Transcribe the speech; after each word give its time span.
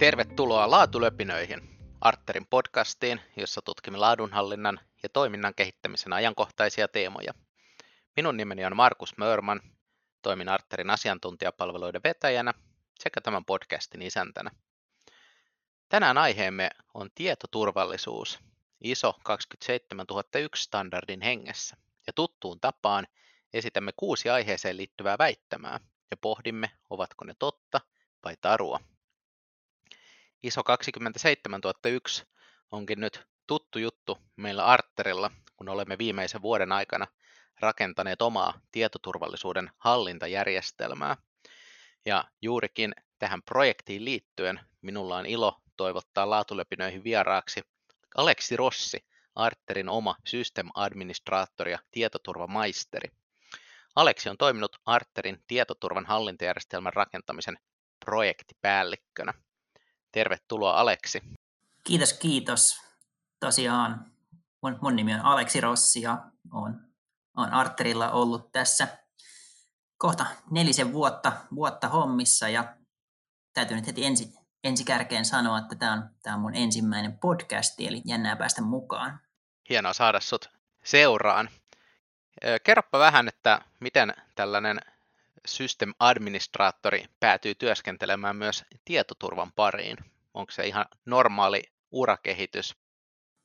Tervetuloa 0.00 0.70
Laatulöpinöihin, 0.70 1.78
Arterin 2.00 2.46
podcastiin, 2.46 3.20
jossa 3.36 3.62
tutkimme 3.62 3.98
laadunhallinnan 3.98 4.80
ja 5.02 5.08
toiminnan 5.08 5.54
kehittämisen 5.54 6.12
ajankohtaisia 6.12 6.88
teemoja. 6.88 7.34
Minun 8.16 8.36
nimeni 8.36 8.64
on 8.64 8.76
Markus 8.76 9.16
Mörman, 9.16 9.60
toimin 10.22 10.48
Arterin 10.48 10.90
asiantuntijapalveluiden 10.90 12.00
vetäjänä 12.04 12.54
sekä 12.98 13.20
tämän 13.20 13.44
podcastin 13.44 14.02
isäntänä. 14.02 14.50
Tänään 15.88 16.18
aiheemme 16.18 16.70
on 16.94 17.10
tietoturvallisuus 17.14 18.38
ISO 18.80 19.14
27001 19.22 20.62
standardin 20.62 21.20
hengessä, 21.22 21.76
ja 22.06 22.12
tuttuun 22.12 22.60
tapaan 22.60 23.06
esitämme 23.52 23.92
kuusi 23.96 24.30
aiheeseen 24.30 24.76
liittyvää 24.76 25.18
väittämää 25.18 25.80
ja 26.10 26.16
pohdimme, 26.16 26.70
ovatko 26.90 27.24
ne 27.24 27.34
totta 27.38 27.80
vai 28.24 28.36
tarua. 28.40 28.80
ISO 30.42 30.62
27001 30.62 32.24
onkin 32.70 33.00
nyt 33.00 33.26
tuttu 33.46 33.78
juttu 33.78 34.18
meillä 34.36 34.66
Arterilla, 34.66 35.30
kun 35.56 35.68
olemme 35.68 35.98
viimeisen 35.98 36.42
vuoden 36.42 36.72
aikana 36.72 37.06
rakentaneet 37.60 38.22
omaa 38.22 38.60
tietoturvallisuuden 38.72 39.70
hallintajärjestelmää. 39.78 41.16
Ja 42.06 42.24
juurikin 42.42 42.94
tähän 43.18 43.42
projektiin 43.42 44.04
liittyen 44.04 44.60
minulla 44.82 45.16
on 45.16 45.26
ilo 45.26 45.60
toivottaa 45.76 46.30
laatulepinöihin 46.30 47.04
vieraaksi 47.04 47.62
Aleksi 48.16 48.56
Rossi, 48.56 49.06
Arterin 49.34 49.88
oma 49.88 50.16
systemadministraattori 50.26 51.72
ja 51.72 51.78
tietoturvamaisteri. 51.90 53.10
Aleksi 53.96 54.28
on 54.28 54.36
toiminut 54.36 54.76
Arterin 54.86 55.44
tietoturvan 55.46 56.06
hallintajärjestelmän 56.06 56.92
rakentamisen 56.92 57.58
projektipäällikkönä. 58.04 59.34
Tervetuloa 60.12 60.80
Aleksi. 60.80 61.22
Kiitos, 61.84 62.12
kiitos. 62.12 62.80
Tosiaan 63.40 64.12
mun, 64.62 64.78
mun 64.82 64.96
nimi 64.96 65.14
on 65.14 65.20
Aleksi 65.20 65.60
Rossi 65.60 66.02
ja 66.02 66.18
olen, 66.52 66.74
olen 67.36 67.52
Arterilla 67.52 68.10
ollut 68.10 68.52
tässä 68.52 68.88
kohta 69.98 70.26
nelisen 70.50 70.92
vuotta, 70.92 71.32
vuotta 71.54 71.88
hommissa 71.88 72.48
ja 72.48 72.76
täytyy 73.54 73.76
nyt 73.76 73.86
heti 73.86 74.04
ensi, 74.04 74.32
ensi 74.64 74.84
kärkeen 74.84 75.24
sanoa, 75.24 75.58
että 75.58 75.74
tämä 75.74 75.92
on, 75.92 76.10
tämä 76.22 76.36
on 76.36 76.42
mun 76.42 76.54
ensimmäinen 76.54 77.18
podcasti, 77.18 77.86
eli 77.86 78.02
jännää 78.04 78.36
päästä 78.36 78.62
mukaan. 78.62 79.20
Hienoa 79.68 79.92
saada 79.92 80.20
sut 80.20 80.50
seuraan. 80.84 81.50
Kerropa 82.62 82.98
vähän, 82.98 83.28
että 83.28 83.60
miten 83.80 84.14
tällainen 84.34 84.80
system 85.46 85.94
administraattori 85.98 87.04
päätyy 87.20 87.54
työskentelemään 87.54 88.36
myös 88.36 88.64
tietoturvan 88.84 89.52
pariin. 89.52 89.96
Onko 90.34 90.52
se 90.52 90.66
ihan 90.66 90.86
normaali 91.04 91.62
urakehitys? 91.90 92.76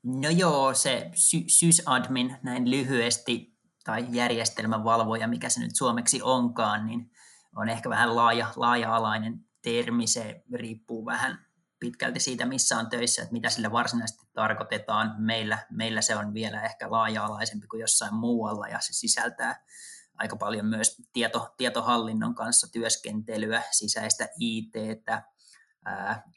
No 0.03 0.29
joo, 0.29 0.73
se 0.73 1.11
sy- 1.13 1.45
sysadmin 1.47 2.37
näin 2.43 2.71
lyhyesti 2.71 3.55
tai 3.83 4.05
järjestelmävalvoja, 4.09 5.27
mikä 5.27 5.49
se 5.49 5.59
nyt 5.59 5.75
suomeksi 5.75 6.21
onkaan, 6.21 6.85
niin 6.85 7.11
on 7.55 7.69
ehkä 7.69 7.89
vähän 7.89 8.15
laaja, 8.15 8.47
laaja-alainen 8.55 9.39
termi. 9.61 10.07
Se 10.07 10.43
riippuu 10.53 11.05
vähän 11.05 11.45
pitkälti 11.79 12.19
siitä, 12.19 12.45
missä 12.45 12.77
on 12.77 12.89
töissä, 12.89 13.21
että 13.21 13.33
mitä 13.33 13.49
sillä 13.49 13.71
varsinaisesti 13.71 14.25
tarkoitetaan. 14.33 15.15
Meillä, 15.17 15.57
meillä 15.71 16.01
se 16.01 16.15
on 16.15 16.33
vielä 16.33 16.61
ehkä 16.61 16.91
laaja-alaisempi 16.91 17.67
kuin 17.67 17.81
jossain 17.81 18.15
muualla 18.15 18.67
ja 18.67 18.79
se 18.79 18.93
sisältää 18.93 19.65
aika 20.17 20.35
paljon 20.35 20.65
myös 20.65 21.01
tieto, 21.13 21.53
tietohallinnon 21.57 22.35
kanssa 22.35 22.71
työskentelyä, 22.71 23.63
sisäistä 23.71 24.29
ITtä, 24.39 25.23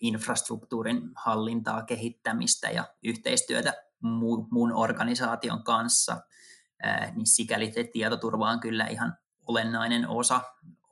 infrastruktuurin 0.01 1.03
hallintaa, 1.15 1.83
kehittämistä 1.83 2.71
ja 2.71 2.84
yhteistyötä 3.05 3.75
muun, 4.50 4.72
organisaation 4.72 5.62
kanssa, 5.65 6.21
niin 7.15 7.27
sikäli 7.27 7.72
se 7.72 7.84
tietoturva 7.84 8.50
on 8.50 8.61
kyllä 8.61 8.87
ihan 8.87 9.19
olennainen 9.47 10.09
osa, 10.09 10.41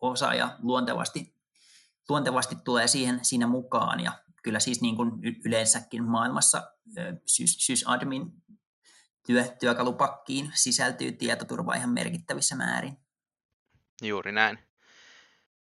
osa 0.01 0.35
ja 0.35 0.57
luontevasti, 0.63 1.35
luontevasti 2.09 2.57
tulee 2.65 2.89
siihen 2.89 3.25
siinä 3.25 3.47
mukaan. 3.47 4.01
Ja 4.01 4.13
kyllä 4.43 4.61
siis 4.61 4.81
niin 4.81 4.97
kuin 4.97 5.11
yleensäkin 5.45 6.05
maailmassa 6.05 6.73
sysadmin 7.37 8.43
työ, 9.27 9.45
työkalupakkiin 9.61 10.53
sisältyy 10.55 11.13
tietoturva 11.13 11.75
ihan 11.75 11.91
merkittävissä 11.91 12.57
määrin. 12.57 12.99
Juuri 14.03 14.33
näin. 14.33 14.59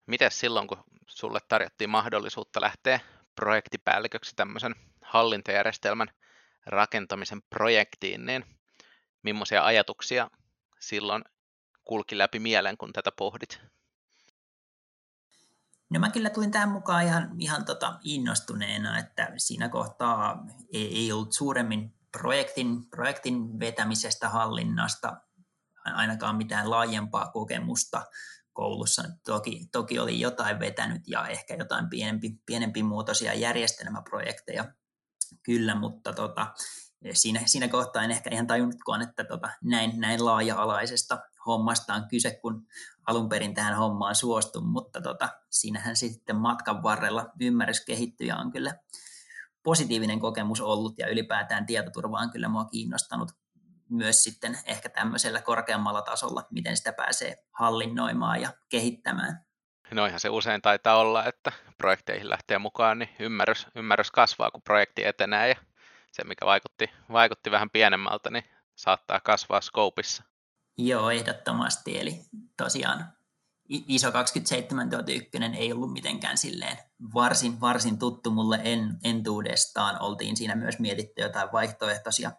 Mites 0.05 0.39
silloin, 0.39 0.67
kun 0.67 0.83
sulle 1.07 1.39
tarjottiin 1.47 1.89
mahdollisuutta 1.89 2.61
lähteä 2.61 2.99
projektipäälliköksi 3.35 4.35
tämmöisen 4.35 4.75
hallintajärjestelmän 5.01 6.07
rakentamisen 6.65 7.41
projektiin, 7.49 8.25
niin 8.25 8.45
millaisia 9.23 9.65
ajatuksia 9.65 10.29
silloin 10.79 11.23
kulki 11.85 12.17
läpi 12.17 12.39
mielen, 12.39 12.77
kun 12.77 12.93
tätä 12.93 13.11
pohdit? 13.11 13.61
No 15.89 15.99
mä 15.99 16.09
kyllä 16.09 16.29
tulin 16.29 16.51
tähän 16.51 16.69
mukaan 16.69 17.03
ihan, 17.03 17.35
ihan 17.39 17.65
tota 17.65 17.99
innostuneena, 18.03 18.99
että 18.99 19.33
siinä 19.37 19.69
kohtaa 19.69 20.45
ei, 20.73 20.97
ei 20.97 21.11
ollut 21.11 21.33
suuremmin 21.33 21.96
projektin, 22.19 22.89
projektin 22.89 23.59
vetämisestä, 23.59 24.29
hallinnasta, 24.29 25.17
ainakaan 25.85 26.35
mitään 26.35 26.69
laajempaa 26.69 27.31
kokemusta 27.31 28.05
koulussa. 28.53 29.03
Toki, 29.25 29.67
toki 29.71 29.99
oli 29.99 30.19
jotain 30.19 30.59
vetänyt 30.59 31.01
ja 31.07 31.27
ehkä 31.27 31.55
jotain 31.55 31.89
pienempi, 31.89 32.39
pienempi 32.45 32.83
muotoisia 32.83 33.33
järjestelmäprojekteja 33.33 34.65
kyllä, 35.43 35.75
mutta 35.75 36.13
tota, 36.13 36.53
siinä, 37.13 37.41
siinä 37.45 37.67
kohtaa 37.67 38.03
en 38.03 38.11
ehkä 38.11 38.29
ihan 38.33 38.47
tajunnutkaan, 38.47 39.01
että 39.01 39.23
tota, 39.23 39.49
näin, 39.63 39.99
näin 39.99 40.25
laaja-alaisesta 40.25 41.19
hommasta 41.45 41.93
on 41.93 42.07
kyse, 42.07 42.39
kun 42.41 42.67
alun 43.07 43.29
perin 43.29 43.53
tähän 43.53 43.77
hommaan 43.77 44.15
suostun, 44.15 44.67
mutta 44.67 45.01
tota, 45.01 45.29
siinähän 45.49 45.95
sitten 45.95 46.35
matkan 46.35 46.83
varrella 46.83 47.29
ymmärrys 47.41 47.85
kehittyy 47.85 48.27
ja 48.27 48.37
on 48.37 48.51
kyllä 48.51 48.75
positiivinen 49.63 50.19
kokemus 50.19 50.61
ollut 50.61 50.97
ja 50.97 51.07
ylipäätään 51.07 51.65
tietoturva 51.65 52.19
on 52.19 52.31
kyllä 52.31 52.47
mua 52.49 52.65
kiinnostanut 52.65 53.31
myös 53.89 54.23
sitten 54.23 54.57
ehkä 54.65 54.89
tämmöisellä 54.89 55.41
korkeammalla 55.41 56.01
tasolla, 56.01 56.47
miten 56.51 56.77
sitä 56.77 56.93
pääsee 56.93 57.35
hallinnoimaan 57.51 58.41
ja 58.41 58.49
kehittämään. 58.69 59.45
No 59.91 60.05
ihan 60.05 60.19
se 60.19 60.29
usein 60.29 60.61
taitaa 60.61 60.97
olla, 60.97 61.25
että 61.25 61.51
projekteihin 61.77 62.29
lähtee 62.29 62.57
mukaan, 62.57 62.99
niin 62.99 63.09
ymmärrys, 63.19 63.67
ymmärrys 63.75 64.11
kasvaa, 64.11 64.51
kun 64.51 64.61
projekti 64.61 65.05
etenee 65.05 65.49
ja 65.49 65.55
se, 66.11 66.23
mikä 66.23 66.45
vaikutti, 66.45 66.89
vaikutti 67.11 67.51
vähän 67.51 67.69
pienemmältä, 67.69 68.29
niin 68.29 68.43
saattaa 68.75 69.19
kasvaa 69.19 69.61
skoopissa. 69.61 70.23
Joo, 70.77 71.09
ehdottomasti. 71.09 71.99
Eli 71.99 72.21
tosiaan 72.57 73.16
ISO 73.69 74.11
27001 74.11 75.29
ei 75.57 75.73
ollut 75.73 75.93
mitenkään 75.93 76.37
silleen 76.37 76.77
varsin, 77.13 77.61
varsin 77.61 77.99
tuttu 77.99 78.31
mulle 78.31 78.59
en, 78.63 78.97
entuudestaan. 79.03 80.01
Oltiin 80.01 80.37
siinä 80.37 80.55
myös 80.55 80.79
mietitty 80.79 81.21
jotain 81.21 81.51
vaihtoehtoisia 81.51 82.31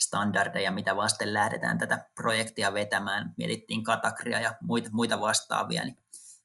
standardeja, 0.00 0.70
mitä 0.70 0.96
vasten 0.96 1.34
lähdetään 1.34 1.78
tätä 1.78 2.10
projektia 2.14 2.74
vetämään. 2.74 3.34
Mietittiin 3.36 3.84
katakria 3.84 4.40
ja 4.40 4.54
muita, 4.60 4.90
muita 4.92 5.20
vastaavia, 5.20 5.84
niin 5.84 5.98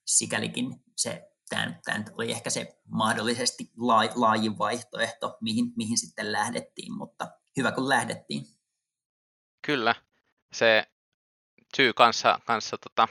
sikälikin 0.06 0.84
se, 0.96 1.32
tämä, 1.50 1.74
tämä 1.86 2.04
oli 2.14 2.32
ehkä 2.32 2.50
se 2.50 2.80
mahdollisesti 2.86 3.72
laaj, 3.78 4.10
laajin 4.16 4.58
vaihtoehto, 4.58 5.38
mihin, 5.42 5.74
mihin 5.76 5.98
sitten 5.98 6.32
lähdettiin, 6.32 6.94
mutta 6.94 7.28
hyvä 7.58 7.72
kun 7.72 7.90
lähdettiin. 7.90 8.46
Kyllä, 9.66 9.96
se 10.54 10.88
syy 11.76 11.94
kanssa, 11.94 12.40
kanssa 12.46 12.78
tota, 12.78 13.08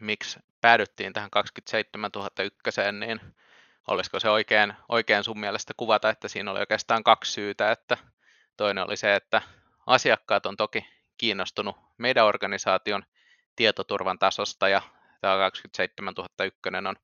miksi 0.00 0.38
päädyttiin 0.62 1.12
tähän 1.12 1.30
27001, 1.30 2.80
niin 3.00 3.20
olisiko 3.88 4.20
se 4.20 4.30
oikein, 4.30 4.74
oikein 4.88 5.24
sun 5.24 5.40
mielestä 5.40 5.74
kuvata, 5.76 6.10
että 6.10 6.28
siinä 6.28 6.50
oli 6.50 6.60
oikeastaan 6.60 7.04
kaksi 7.04 7.32
syytä, 7.32 7.70
että 7.70 7.98
toinen 8.56 8.84
oli 8.84 8.96
se, 8.96 9.14
että 9.14 9.42
asiakkaat 9.86 10.46
on 10.46 10.56
toki 10.56 10.86
kiinnostunut 11.18 11.76
meidän 11.98 12.26
organisaation 12.26 13.04
tietoturvan 13.56 14.18
tasosta 14.18 14.68
ja 14.68 14.82
tämä 15.20 15.36
27001 15.36 16.60
on 16.88 16.96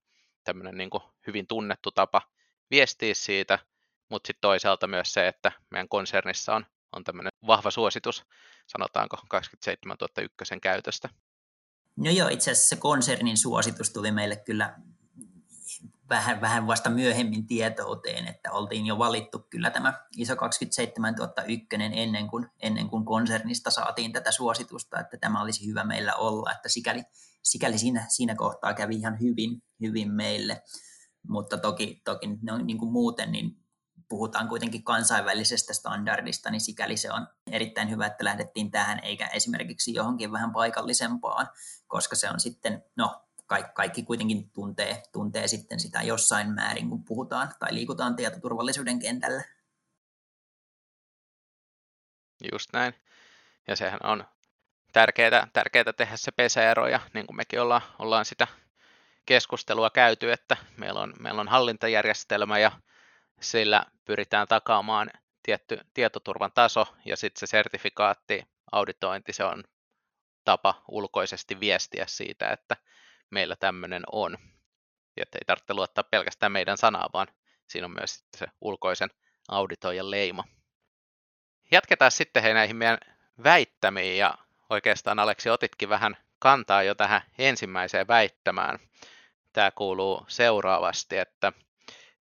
tämmöinen 0.44 0.76
niin 0.76 0.90
kuin 0.90 1.02
hyvin 1.26 1.46
tunnettu 1.46 1.90
tapa 1.90 2.22
viestiä 2.70 3.14
siitä, 3.14 3.58
mutta 4.08 4.26
sitten 4.26 4.40
toisaalta 4.40 4.87
myös 4.87 5.12
se, 5.12 5.28
että 5.28 5.52
meidän 5.70 5.88
konsernissa 5.88 6.55
on, 6.55 6.66
on 6.93 7.05
tämmöinen 7.05 7.32
vahva 7.46 7.70
suositus, 7.70 8.25
sanotaanko 8.66 9.16
27001 9.28 10.60
käytöstä. 10.62 11.08
No 11.99 12.11
joo, 12.11 12.29
itse 12.29 12.50
asiassa 12.50 12.69
se 12.69 12.77
konsernin 12.77 13.37
suositus 13.37 13.91
tuli 13.91 14.12
meille 14.12 14.37
kyllä 14.37 14.79
vähän, 16.09 16.41
vähän 16.41 16.67
vasta 16.67 16.91
myöhemmin 16.91 17.47
tietouteen, 17.47 18.27
että 18.27 18.53
oltiin 18.53 18.87
jo 18.87 18.99
valittu 18.99 19.47
kyllä 19.50 19.71
tämä 19.71 20.06
ISO 20.17 20.37
27001 20.37 21.67
ennen 21.93 22.29
kuin, 22.29 22.47
ennen 22.61 22.89
kuin 22.89 23.05
konsernista 23.05 23.71
saatiin 23.71 24.12
tätä 24.12 24.33
suositusta, 24.33 25.00
että 25.00 25.17
tämä 25.17 25.43
olisi 25.43 25.67
hyvä 25.67 25.85
meillä 25.85 26.15
olla, 26.15 26.53
että 26.53 26.69
sikäli, 26.69 27.03
sikäli 27.43 27.79
siinä, 27.79 28.06
siinä 28.09 28.35
kohtaa 28.35 28.75
kävi 28.75 28.97
ihan 28.97 29.21
hyvin, 29.21 29.62
hyvin 29.81 30.12
meille. 30.12 30.62
mutta 31.29 31.59
toki, 31.59 32.01
toki 32.05 32.27
no, 32.43 32.59
niin 32.59 32.79
kuin 32.79 32.93
muuten 32.93 33.33
niin 33.33 33.57
puhutaan 34.08 34.49
kuitenkin 34.49 34.84
kansainvälisestä 34.84 35.75
standardista, 35.75 36.50
niin 36.50 36.60
sikäli 36.60 36.96
se 36.96 37.12
on 37.12 37.26
erittäin 37.52 37.90
hyvä, 37.90 38.06
että 38.06 38.25
lähdettiin 38.25 38.70
tähän, 38.70 39.00
eikä 39.02 39.26
esimerkiksi 39.26 39.94
johonkin 39.94 40.32
vähän 40.32 40.52
paikallisempaan, 40.52 41.49
koska 41.87 42.16
se 42.16 42.31
on 42.31 42.40
sitten, 42.40 42.84
no 42.96 43.25
kaikki, 43.75 44.02
kuitenkin 44.02 44.50
tuntee, 44.50 45.02
tuntee 45.12 45.49
sitten 45.49 45.81
sitä 45.81 46.02
jossain 46.02 46.55
määrin, 46.55 46.88
kun 46.88 47.05
puhutaan 47.05 47.52
tai 47.58 47.75
liikutaan 47.75 48.16
tietoturvallisuuden 48.16 48.99
kentällä. 48.99 49.44
Just 52.52 52.72
näin. 52.72 52.94
Ja 53.69 53.76
sehän 53.76 54.00
on 54.02 54.25
tärkeää, 54.93 55.49
tärkeää 55.52 55.93
tehdä 55.93 56.16
se 56.16 56.32
pesäero, 56.32 56.88
ja 56.88 57.00
niin 57.14 57.26
kuin 57.26 57.37
mekin 57.37 57.60
ollaan, 57.60 57.82
ollaan 57.99 58.25
sitä 58.25 58.46
keskustelua 59.26 59.90
käyty, 59.90 60.32
että 60.32 60.56
meillä 60.76 61.00
on, 61.00 61.14
meillä 61.20 61.40
on 61.40 61.49
hallintajärjestelmä 61.49 62.58
ja 62.58 62.72
sillä 63.40 63.85
pyritään 64.05 64.49
takaamaan 64.49 65.11
tietty 65.43 65.79
tietoturvan 65.94 66.52
taso 66.55 66.87
ja 67.05 67.17
sitten 67.17 67.40
se 67.40 67.46
sertifikaatti, 67.46 68.43
auditointi, 68.73 69.32
se 69.32 69.44
on 69.44 69.64
tapa 70.44 70.82
ulkoisesti 70.88 71.61
viestiä 71.61 72.05
siitä, 72.08 72.49
että 72.49 72.76
meillä 73.31 73.56
tämmöinen 73.56 74.02
on. 74.12 74.38
Että 75.17 75.38
ei 75.38 75.44
tarvitse 75.46 75.75
luottaa 75.75 76.05
pelkästään 76.05 76.52
meidän 76.52 76.79
sanaa, 76.79 77.08
vaan 77.12 77.26
siinä 77.67 77.85
on 77.85 77.94
myös 77.94 78.25
se 78.37 78.46
ulkoisen 78.61 79.11
auditoijan 79.49 80.11
leima. 80.11 80.44
Jatketaan 81.70 82.11
sitten 82.11 82.43
hei 82.43 82.55
näihin 82.55 82.76
meidän 82.76 82.99
väittämiin 83.44 84.19
ja 84.19 84.34
oikeastaan 84.70 85.19
Aleksi 85.19 85.50
otitkin 85.50 85.88
vähän 85.88 86.17
kantaa 86.38 86.82
jo 86.82 86.94
tähän 86.94 87.23
ensimmäiseen 87.38 88.08
väittämään. 88.08 88.79
Tämä 89.52 89.70
kuuluu 89.70 90.25
seuraavasti, 90.29 91.19
että 91.19 91.52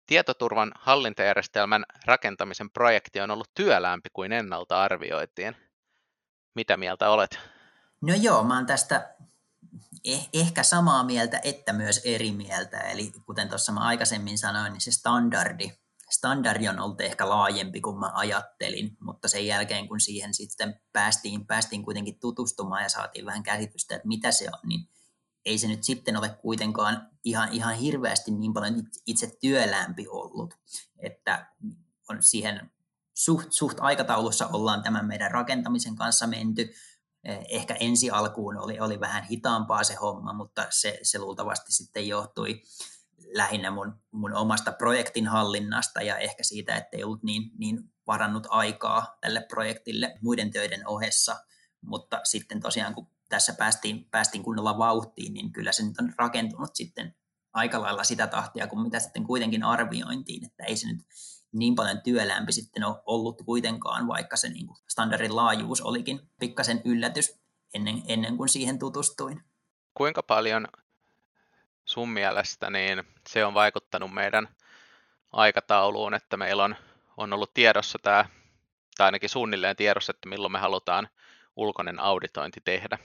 tietoturvan 0.07 0.71
hallintajärjestelmän 0.75 1.86
rakentamisen 2.06 2.69
projekti 2.69 3.21
on 3.21 3.31
ollut 3.31 3.51
työläämpi 3.54 4.09
kuin 4.13 4.31
ennalta 4.31 4.81
arvioitiin. 4.81 5.56
Mitä 6.56 6.77
mieltä 6.77 7.09
olet? 7.09 7.39
No 8.01 8.13
joo, 8.15 8.44
mä 8.44 8.56
oon 8.56 8.65
tästä 8.65 9.15
eh- 10.07 10.30
ehkä 10.33 10.63
samaa 10.63 11.04
mieltä, 11.04 11.39
että 11.44 11.74
myös 11.74 12.01
eri 12.06 12.31
mieltä. 12.31 12.80
Eli 12.80 13.12
kuten 13.25 13.50
tuossa 13.50 13.71
mä 13.71 13.80
aikaisemmin 13.80 14.38
sanoin, 14.38 14.74
niin 14.74 14.81
se 14.81 14.92
standardi, 14.92 15.71
standardi 16.12 16.68
on 16.68 16.80
ollut 16.80 17.01
ehkä 17.01 17.30
laajempi 17.30 17.81
kuin 17.81 18.00
mä 18.00 18.12
ajattelin, 18.13 18.98
mutta 19.00 19.27
sen 19.27 19.48
jälkeen 19.48 19.88
kun 19.88 20.00
siihen 20.00 20.33
sitten 20.33 20.81
päästiin, 20.94 21.48
päästiin 21.48 21.83
kuitenkin 21.83 22.19
tutustumaan 22.19 22.83
ja 22.83 22.89
saatiin 22.89 23.25
vähän 23.25 23.44
käsitystä, 23.44 23.95
että 23.95 24.07
mitä 24.07 24.31
se 24.31 24.45
on, 24.54 24.59
niin 24.63 24.89
ei 25.47 25.57
se 25.57 25.67
nyt 25.67 25.83
sitten 25.83 26.17
ole 26.17 26.29
kuitenkaan 26.29 27.09
ihan, 27.23 27.49
ihan 27.51 27.75
hirveästi 27.75 28.31
niin 28.31 28.53
paljon 28.53 28.83
itse 29.05 29.38
työlämpi 29.41 30.07
ollut, 30.07 30.53
että 30.99 31.53
on 32.09 32.23
siihen 32.23 32.71
suht, 33.13 33.51
suht 33.51 33.77
aikataulussa 33.79 34.47
ollaan 34.47 34.83
tämän 34.83 35.05
meidän 35.05 35.31
rakentamisen 35.31 35.95
kanssa 35.95 36.27
menty. 36.27 36.73
Eh, 37.23 37.45
ehkä 37.49 37.73
ensi 37.79 38.09
alkuun 38.09 38.57
oli, 38.57 38.79
oli 38.79 38.99
vähän 38.99 39.23
hitaampaa 39.23 39.83
se 39.83 39.95
homma, 39.95 40.33
mutta 40.33 40.67
se, 40.69 40.99
se 41.03 41.19
luultavasti 41.19 41.73
sitten 41.73 42.07
johtui 42.07 42.61
lähinnä 43.33 43.71
mun, 43.71 44.01
mun 44.11 44.33
omasta 44.33 44.71
projektin 44.71 45.27
hallinnasta 45.27 46.01
ja 46.01 46.17
ehkä 46.17 46.44
siitä, 46.44 46.75
että 46.75 46.97
ei 46.97 47.03
ollut 47.03 47.23
niin, 47.23 47.51
niin 47.57 47.94
varannut 48.07 48.47
aikaa 48.49 49.17
tälle 49.21 49.45
projektille 49.49 50.17
muiden 50.21 50.51
töiden 50.51 50.88
ohessa. 50.88 51.35
Mutta 51.81 52.21
sitten 52.23 52.59
tosiaan, 52.59 52.94
kun 52.94 53.07
tässä 53.29 53.53
päästiin, 53.53 54.07
päästiin 54.12 54.44
kunnolla 54.44 54.77
vauhtiin, 54.77 55.33
niin 55.33 55.53
kyllä 55.53 55.71
se 55.71 55.83
nyt 55.83 56.00
on 56.00 56.13
rakentunut 56.18 56.75
sitten 56.75 57.15
aika 57.53 57.81
lailla 57.81 58.03
sitä 58.03 58.27
tahtia 58.27 58.68
kuin 58.68 58.81
mitä 58.81 59.00
sitten 59.00 59.24
kuitenkin 59.24 59.63
arviointiin, 59.63 60.45
että 60.45 60.63
ei 60.63 60.77
se 60.77 60.88
nyt 60.88 61.06
niin 61.51 61.75
paljon 61.75 62.01
työlämpi 62.01 62.51
sitten 62.51 62.83
ole 62.83 63.01
ollut 63.06 63.41
kuitenkaan, 63.45 64.07
vaikka 64.07 64.38
se 64.38 64.50
niin 64.50 64.68
kuin 64.68 64.77
standardin 64.88 65.35
laajuus 65.35 65.81
olikin 65.81 66.19
pikkasen 66.39 66.81
yllätys 66.85 67.39
ennen, 67.74 68.01
ennen 68.07 68.38
kuin 68.38 68.50
siihen 68.50 68.79
tutustuin. 68.79 69.44
Kuinka 69.94 70.23
paljon 70.23 70.68
sun 71.85 72.09
mielestä 72.09 72.69
niin 72.69 73.03
se 73.30 73.45
on 73.45 73.53
vaikuttanut 73.53 74.13
meidän 74.13 74.47
aikatauluun, 75.31 76.13
että 76.13 76.38
meillä 76.38 76.63
on, 76.63 76.75
on 77.18 77.33
ollut 77.33 77.53
tiedossa 77.53 78.00
tämä, 78.03 78.25
tai 78.97 79.06
ainakin 79.06 79.30
suunnilleen 79.30 79.75
tiedossa, 79.75 80.12
että 80.12 80.30
milloin 80.30 80.51
me 80.51 80.59
halutaan 80.59 81.09
ulkoinen 81.56 82.00
auditointi 82.00 82.62
tehdä? 82.65 82.97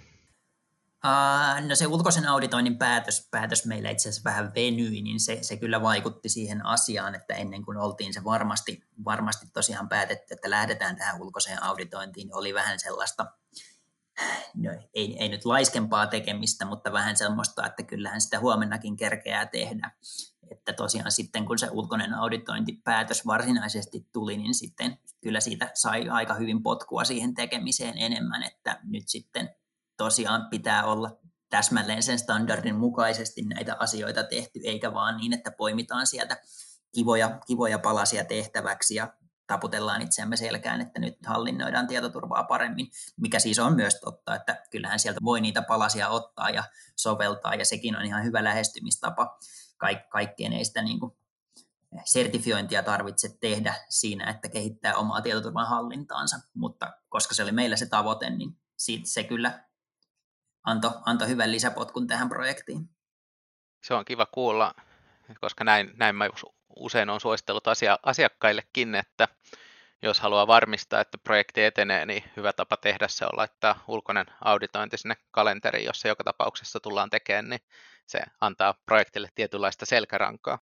Uh, 1.06 1.68
no 1.68 1.74
se 1.74 1.86
ulkoisen 1.86 2.28
auditoinnin 2.28 2.78
päätös, 2.78 3.28
päätös 3.30 3.66
meillä 3.66 3.90
itse 3.90 4.08
asiassa 4.08 4.30
vähän 4.30 4.52
venyi, 4.54 5.02
niin 5.02 5.20
se, 5.20 5.38
se 5.42 5.56
kyllä 5.56 5.82
vaikutti 5.82 6.28
siihen 6.28 6.66
asiaan, 6.66 7.14
että 7.14 7.34
ennen 7.34 7.64
kuin 7.64 7.78
oltiin 7.78 8.14
se 8.14 8.24
varmasti, 8.24 8.84
varmasti 9.04 9.46
tosiaan 9.52 9.88
päätetty, 9.88 10.34
että 10.34 10.50
lähdetään 10.50 10.96
tähän 10.96 11.22
ulkoiseen 11.22 11.62
auditointiin, 11.62 12.26
niin 12.26 12.36
oli 12.36 12.54
vähän 12.54 12.78
sellaista, 12.80 13.26
no, 14.54 14.70
ei, 14.94 15.16
ei 15.18 15.28
nyt 15.28 15.44
laiskempaa 15.44 16.06
tekemistä, 16.06 16.64
mutta 16.64 16.92
vähän 16.92 17.16
semmoista, 17.16 17.66
että 17.66 17.82
kyllähän 17.82 18.20
sitä 18.20 18.40
huomennakin 18.40 18.96
kerkeää 18.96 19.46
tehdä. 19.46 19.90
Että 20.50 20.72
tosiaan 20.72 21.12
sitten 21.12 21.46
kun 21.46 21.58
se 21.58 21.68
ulkoinen 21.70 22.14
auditointipäätös 22.14 23.26
varsinaisesti 23.26 24.08
tuli, 24.12 24.36
niin 24.36 24.54
sitten 24.54 24.98
kyllä 25.20 25.40
siitä 25.40 25.70
sai 25.74 26.08
aika 26.08 26.34
hyvin 26.34 26.62
potkua 26.62 27.04
siihen 27.04 27.34
tekemiseen 27.34 27.98
enemmän, 27.98 28.42
että 28.42 28.80
nyt 28.84 29.08
sitten 29.08 29.54
tosiaan 30.02 30.46
pitää 30.50 30.84
olla 30.84 31.18
täsmälleen 31.50 32.02
sen 32.02 32.18
standardin 32.18 32.74
mukaisesti 32.74 33.42
näitä 33.42 33.76
asioita 33.78 34.22
tehty, 34.22 34.60
eikä 34.64 34.94
vaan 34.94 35.16
niin, 35.16 35.32
että 35.32 35.50
poimitaan 35.50 36.06
sieltä 36.06 36.36
kivoja, 36.94 37.38
kivoja 37.46 37.78
palasia 37.78 38.24
tehtäväksi 38.24 38.94
ja 38.94 39.12
taputellaan 39.46 40.02
itseämme 40.02 40.36
selkään, 40.36 40.80
että 40.80 41.00
nyt 41.00 41.14
hallinnoidaan 41.26 41.86
tietoturvaa 41.86 42.44
paremmin, 42.44 42.90
mikä 43.16 43.38
siis 43.38 43.58
on 43.58 43.76
myös 43.76 43.94
totta, 44.00 44.34
että 44.34 44.62
kyllähän 44.70 44.98
sieltä 44.98 45.20
voi 45.24 45.40
niitä 45.40 45.62
palasia 45.62 46.08
ottaa 46.08 46.50
ja 46.50 46.64
soveltaa, 46.96 47.54
ja 47.54 47.64
sekin 47.64 47.96
on 47.96 48.04
ihan 48.04 48.24
hyvä 48.24 48.44
lähestymistapa. 48.44 49.38
Kaik- 49.76 50.08
kaikkeen 50.08 50.52
ei 50.52 50.64
sitä 50.64 50.82
niin 50.82 51.00
kuin 51.00 51.12
sertifiointia 52.04 52.82
tarvitse 52.82 53.36
tehdä 53.40 53.74
siinä, 53.88 54.30
että 54.30 54.48
kehittää 54.48 54.94
omaa 54.94 55.22
tietoturvan 55.22 55.68
hallintaansa, 55.68 56.36
mutta 56.54 56.92
koska 57.08 57.34
se 57.34 57.42
oli 57.42 57.52
meillä 57.52 57.76
se 57.76 57.86
tavoite, 57.86 58.30
niin 58.30 58.58
siitä 58.76 59.08
se 59.08 59.24
kyllä 59.24 59.64
antoi 60.64 60.90
anto 61.06 61.26
hyvän 61.26 61.52
lisäpotkun 61.52 62.06
tähän 62.06 62.28
projektiin. 62.28 62.88
Se 63.84 63.94
on 63.94 64.04
kiva 64.04 64.26
kuulla, 64.26 64.74
koska 65.40 65.64
näin, 65.64 65.90
näin 65.96 66.16
mä 66.16 66.28
usein 66.76 67.10
on 67.10 67.20
suositellut 67.20 67.68
asia, 67.68 67.98
asiakkaillekin, 68.02 68.94
että 68.94 69.28
jos 70.02 70.20
haluaa 70.20 70.46
varmistaa, 70.46 71.00
että 71.00 71.18
projekti 71.18 71.64
etenee, 71.64 72.06
niin 72.06 72.24
hyvä 72.36 72.52
tapa 72.52 72.76
tehdä 72.76 73.08
se 73.08 73.24
on 73.24 73.36
laittaa 73.36 73.84
ulkoinen 73.88 74.26
auditointi 74.44 74.98
sinne 74.98 75.16
kalenteriin, 75.30 75.86
jossa 75.86 76.08
joka 76.08 76.24
tapauksessa 76.24 76.80
tullaan 76.80 77.10
tekemään, 77.10 77.48
niin 77.48 77.60
se 78.06 78.20
antaa 78.40 78.74
projektille 78.86 79.28
tietynlaista 79.34 79.86
selkärankaa. 79.86 80.58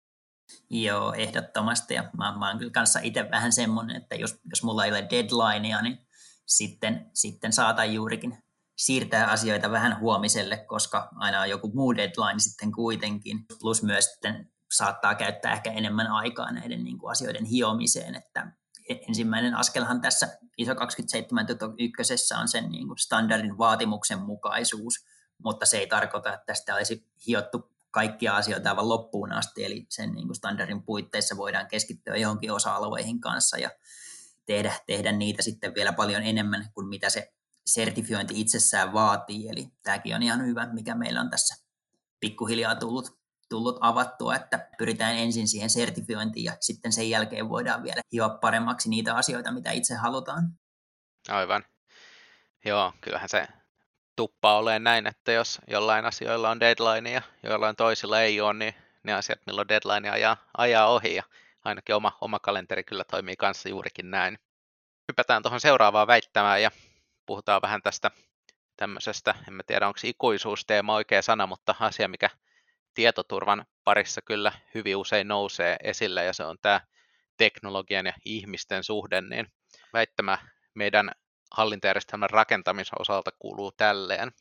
Joo, 0.70 1.12
ehdottomasti. 1.12 1.94
Ja 1.94 2.04
mä, 2.16 2.38
mä 2.38 2.48
oon 2.48 2.58
kyllä 2.58 2.72
kanssa 2.72 3.00
itse 3.02 3.30
vähän 3.30 3.52
semmoinen, 3.52 3.96
että 3.96 4.14
jos, 4.14 4.40
jos 4.50 4.62
mulla 4.62 4.84
ei 4.84 4.90
ole 4.90 5.06
deadlinea, 5.10 5.82
niin 5.82 5.98
sitten, 6.46 7.10
sitten 7.14 7.52
saatan 7.52 7.94
juurikin 7.94 8.38
siirtää 8.76 9.26
asioita 9.26 9.70
vähän 9.70 10.00
huomiselle, 10.00 10.56
koska 10.56 11.08
aina 11.16 11.40
on 11.40 11.50
joku 11.50 11.70
muu 11.74 11.96
deadline 11.96 12.38
sitten 12.38 12.72
kuitenkin. 12.72 13.44
Plus 13.60 13.82
myös 13.82 14.04
sitten 14.04 14.52
saattaa 14.72 15.14
käyttää 15.14 15.52
ehkä 15.52 15.72
enemmän 15.72 16.06
aikaa 16.06 16.52
näiden 16.52 16.84
niin 16.84 16.98
kuin 16.98 17.10
asioiden 17.10 17.44
hiomiseen, 17.44 18.14
että 18.14 18.52
ensimmäinen 18.88 19.54
askelhan 19.54 20.00
tässä 20.00 20.38
ISO 20.58 20.74
271 20.74 22.34
on 22.40 22.48
sen 22.48 22.70
niin 22.70 22.86
kuin 22.86 22.98
standardin 22.98 23.58
vaatimuksen 23.58 24.18
mukaisuus, 24.18 25.06
mutta 25.44 25.66
se 25.66 25.78
ei 25.78 25.86
tarkoita, 25.86 26.34
että 26.34 26.46
tästä 26.46 26.74
olisi 26.74 27.06
hiottu 27.26 27.70
kaikkia 27.90 28.36
asioita 28.36 28.70
aivan 28.70 28.88
loppuun 28.88 29.32
asti, 29.32 29.64
eli 29.64 29.86
sen 29.88 30.12
niin 30.12 30.26
kuin 30.26 30.36
standardin 30.36 30.82
puitteissa 30.82 31.36
voidaan 31.36 31.68
keskittyä 31.68 32.16
johonkin 32.16 32.52
osa-alueihin 32.52 33.20
kanssa 33.20 33.58
ja 33.58 33.70
tehdä, 34.46 34.72
tehdä 34.86 35.12
niitä 35.12 35.42
sitten 35.42 35.74
vielä 35.74 35.92
paljon 35.92 36.22
enemmän 36.22 36.70
kuin 36.74 36.88
mitä 36.88 37.10
se 37.10 37.35
sertifiointi 37.66 38.40
itsessään 38.40 38.92
vaatii, 38.92 39.48
eli 39.48 39.68
tämäkin 39.82 40.14
on 40.14 40.22
ihan 40.22 40.46
hyvä, 40.46 40.66
mikä 40.72 40.94
meillä 40.94 41.20
on 41.20 41.30
tässä 41.30 41.64
pikkuhiljaa 42.20 42.74
tullut, 42.74 43.18
tullut 43.48 43.78
avattua, 43.80 44.34
että 44.34 44.68
pyritään 44.78 45.16
ensin 45.16 45.48
siihen 45.48 45.70
sertifiointiin 45.70 46.44
ja 46.44 46.56
sitten 46.60 46.92
sen 46.92 47.10
jälkeen 47.10 47.48
voidaan 47.48 47.82
vielä 47.82 48.02
hioa 48.12 48.28
paremmaksi 48.28 48.90
niitä 48.90 49.14
asioita, 49.14 49.52
mitä 49.52 49.70
itse 49.70 49.94
halutaan. 49.94 50.52
Aivan. 51.28 51.64
Joo, 52.64 52.92
kyllähän 53.00 53.28
se 53.28 53.48
tuppaa 54.16 54.58
olemaan 54.58 54.84
näin, 54.84 55.06
että 55.06 55.32
jos 55.32 55.60
jollain 55.68 56.04
asioilla 56.04 56.50
on 56.50 56.60
deadline 56.60 57.10
ja 57.10 57.22
jollain 57.42 57.76
toisilla 57.76 58.20
ei 58.20 58.40
ole, 58.40 58.54
niin 58.54 58.74
ne 59.02 59.12
asiat, 59.12 59.40
milloin 59.46 59.68
deadline 59.68 60.10
ajaa, 60.10 60.36
ajaa 60.58 60.86
ohi 60.86 61.14
ja 61.14 61.22
ainakin 61.64 61.94
oma, 61.94 62.18
oma 62.20 62.38
kalenteri 62.38 62.84
kyllä 62.84 63.04
toimii 63.04 63.36
kanssa 63.36 63.68
juurikin 63.68 64.10
näin. 64.10 64.38
Hypätään 65.08 65.42
tuohon 65.42 65.60
seuraavaan 65.60 66.06
väittämään 66.06 66.62
ja 66.62 66.70
puhutaan 67.26 67.62
vähän 67.62 67.82
tästä 67.82 68.10
tämmöisestä, 68.76 69.34
en 69.48 69.54
mä 69.54 69.62
tiedä 69.62 69.88
onko 69.88 70.00
ikuisuusteema 70.02 70.94
oikea 70.94 71.22
sana, 71.22 71.46
mutta 71.46 71.74
asia, 71.80 72.08
mikä 72.08 72.30
tietoturvan 72.94 73.66
parissa 73.84 74.22
kyllä 74.22 74.52
hyvin 74.74 74.96
usein 74.96 75.28
nousee 75.28 75.76
esille, 75.82 76.24
ja 76.24 76.32
se 76.32 76.44
on 76.44 76.56
tämä 76.62 76.80
teknologian 77.36 78.06
ja 78.06 78.12
ihmisten 78.24 78.84
suhde, 78.84 79.20
niin 79.20 79.46
väittämä 79.92 80.38
meidän 80.74 81.10
hallintajärjestelmän 81.52 82.30
rakentamisen 82.30 83.00
osalta 83.00 83.30
kuuluu 83.38 83.72
tälleen. 83.72 84.32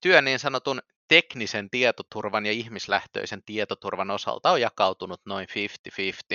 Työ 0.00 0.22
niin 0.22 0.38
sanotun 0.38 0.82
teknisen 1.08 1.70
tietoturvan 1.70 2.46
ja 2.46 2.52
ihmislähtöisen 2.52 3.42
tietoturvan 3.42 4.10
osalta 4.10 4.50
on 4.50 4.60
jakautunut 4.60 5.20
noin 5.26 5.48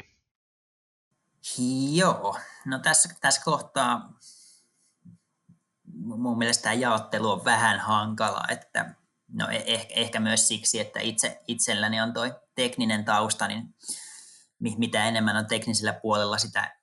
50-50. 0.02 0.04
Joo, 1.94 2.38
no 2.66 2.80
tässä, 2.80 3.10
tässä 3.22 3.42
kohtaa 3.46 4.10
mun 5.94 6.38
mielestä 6.38 6.64
tämä 6.64 6.74
jaottelu 6.74 7.32
on 7.32 7.46
vähän 7.46 7.80
hankala, 7.80 8.44
että 8.50 8.96
no 9.34 9.48
e-, 9.50 9.64
ehkä, 9.66 9.94
ehkä 9.96 10.20
myös 10.20 10.48
siksi, 10.48 10.80
että 10.80 11.00
itse, 11.00 11.42
itselläni 11.48 12.02
on 12.02 12.14
tuo 12.14 12.24
tekninen 12.56 13.06
tausta, 13.06 13.48
niin 13.48 13.76
mitä 14.60 15.06
enemmän 15.06 15.38
on 15.38 15.48
teknisellä 15.48 15.94
puolella, 15.94 16.38
sitä 16.38 16.76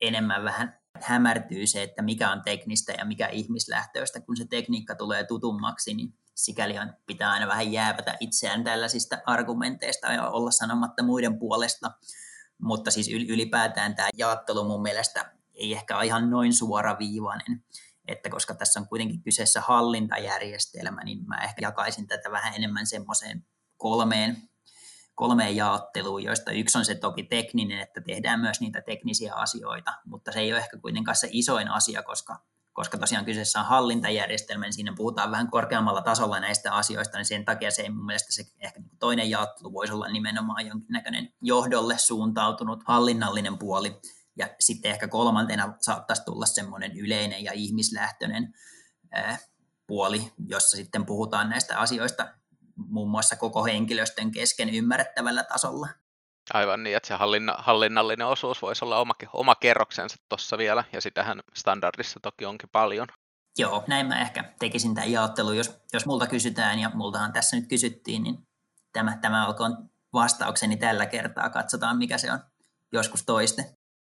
enemmän 0.00 0.44
vähän 0.44 0.78
hämärtyy 1.00 1.66
se, 1.66 1.82
että 1.82 2.02
mikä 2.02 2.30
on 2.30 2.42
teknistä 2.42 2.92
ja 2.92 3.04
mikä 3.04 3.26
ihmislähtöistä, 3.26 4.20
kun 4.20 4.36
se 4.36 4.44
tekniikka 4.50 4.94
tulee 4.94 5.24
tutummaksi, 5.24 5.94
niin 5.94 6.14
sikäli 6.34 6.78
on, 6.78 6.94
pitää 7.06 7.30
aina 7.30 7.46
vähän 7.46 7.72
jäävätä 7.72 8.16
itseään 8.20 8.64
tällaisista 8.64 9.18
argumenteista 9.26 10.12
ja 10.12 10.28
olla 10.28 10.50
sanomatta 10.50 11.02
muiden 11.02 11.38
puolesta. 11.38 11.90
Mutta 12.62 12.90
siis 12.90 13.08
ylipäätään 13.08 13.94
tämä 13.94 14.08
jaottelu 14.16 14.64
mun 14.64 14.82
mielestä 14.82 15.32
ei 15.54 15.72
ehkä 15.72 15.96
ole 15.96 16.06
ihan 16.06 16.30
noin 16.30 16.54
suoraviivainen, 16.54 17.64
että 18.08 18.30
koska 18.30 18.54
tässä 18.54 18.80
on 18.80 18.88
kuitenkin 18.88 19.22
kyseessä 19.22 19.60
hallintajärjestelmä, 19.60 21.04
niin 21.04 21.26
mä 21.26 21.36
ehkä 21.44 21.62
jakaisin 21.62 22.06
tätä 22.06 22.30
vähän 22.30 22.54
enemmän 22.54 22.86
semmoiseen 22.86 23.46
kolmeen, 23.76 24.36
kolmeen 25.14 25.56
jaotteluun, 25.56 26.22
joista 26.22 26.52
yksi 26.52 26.78
on 26.78 26.84
se 26.84 26.94
toki 26.94 27.22
tekninen, 27.22 27.80
että 27.80 28.00
tehdään 28.00 28.40
myös 28.40 28.60
niitä 28.60 28.80
teknisiä 28.80 29.34
asioita, 29.34 29.94
mutta 30.04 30.32
se 30.32 30.40
ei 30.40 30.52
ole 30.52 30.60
ehkä 30.60 30.78
kuitenkaan 30.78 31.16
se 31.16 31.28
isoin 31.30 31.68
asia, 31.68 32.02
koska 32.02 32.38
koska 32.76 32.98
tosiaan 32.98 33.24
kyseessä 33.24 33.60
on 33.60 33.66
hallintajärjestelmä, 33.66 34.64
niin 34.64 34.72
siinä 34.72 34.92
puhutaan 34.96 35.30
vähän 35.30 35.50
korkeammalla 35.50 36.02
tasolla 36.02 36.40
näistä 36.40 36.72
asioista, 36.74 37.18
niin 37.18 37.24
sen 37.24 37.44
takia 37.44 37.70
se 37.70 37.82
ei 37.82 37.90
mun 37.90 38.06
mielestä 38.06 38.32
se 38.32 38.44
ehkä 38.60 38.80
niin 38.80 38.98
toinen 38.98 39.30
jaottelu 39.30 39.72
voisi 39.72 39.92
olla 39.92 40.08
nimenomaan 40.08 40.66
jonkinnäköinen 40.66 41.34
johdolle 41.40 41.98
suuntautunut 41.98 42.82
hallinnallinen 42.86 43.58
puoli, 43.58 44.00
ja 44.36 44.48
sitten 44.60 44.90
ehkä 44.90 45.08
kolmantena 45.08 45.74
saattaisi 45.80 46.24
tulla 46.24 46.46
semmoinen 46.46 46.98
yleinen 46.98 47.44
ja 47.44 47.52
ihmislähtöinen 47.52 48.54
puoli, 49.86 50.32
jossa 50.48 50.76
sitten 50.76 51.06
puhutaan 51.06 51.48
näistä 51.48 51.78
asioista 51.78 52.28
muun 52.76 53.10
muassa 53.10 53.36
koko 53.36 53.64
henkilöstön 53.64 54.30
kesken 54.30 54.74
ymmärrettävällä 54.74 55.44
tasolla. 55.44 55.88
Aivan 56.54 56.82
niin, 56.82 56.96
että 56.96 57.06
se 57.06 57.14
hallinna, 57.14 57.54
hallinnallinen 57.58 58.26
osuus 58.26 58.62
voisi 58.62 58.84
olla 58.84 58.98
oma, 58.98 59.14
oma 59.32 59.54
kerroksensa 59.54 60.16
tuossa 60.28 60.58
vielä, 60.58 60.84
ja 60.92 61.00
sitähän 61.00 61.40
standardissa 61.54 62.20
toki 62.20 62.44
onkin 62.44 62.68
paljon. 62.72 63.08
Joo, 63.58 63.84
näin 63.86 64.06
mä 64.06 64.20
ehkä 64.20 64.54
tekisin 64.58 64.94
tämän 64.94 65.12
jaottelun, 65.12 65.56
jos, 65.56 65.80
jos 65.92 66.06
multa 66.06 66.26
kysytään, 66.26 66.78
ja 66.78 66.90
multahan 66.94 67.32
tässä 67.32 67.56
nyt 67.56 67.68
kysyttiin, 67.68 68.22
niin 68.22 68.46
tämä, 68.92 69.18
tämä 69.20 69.46
olkoon 69.46 69.90
vastaukseni 70.12 70.76
tällä 70.76 71.06
kertaa. 71.06 71.50
Katsotaan, 71.50 71.98
mikä 71.98 72.18
se 72.18 72.32
on 72.32 72.38
joskus 72.92 73.22
toiste. 73.22 73.76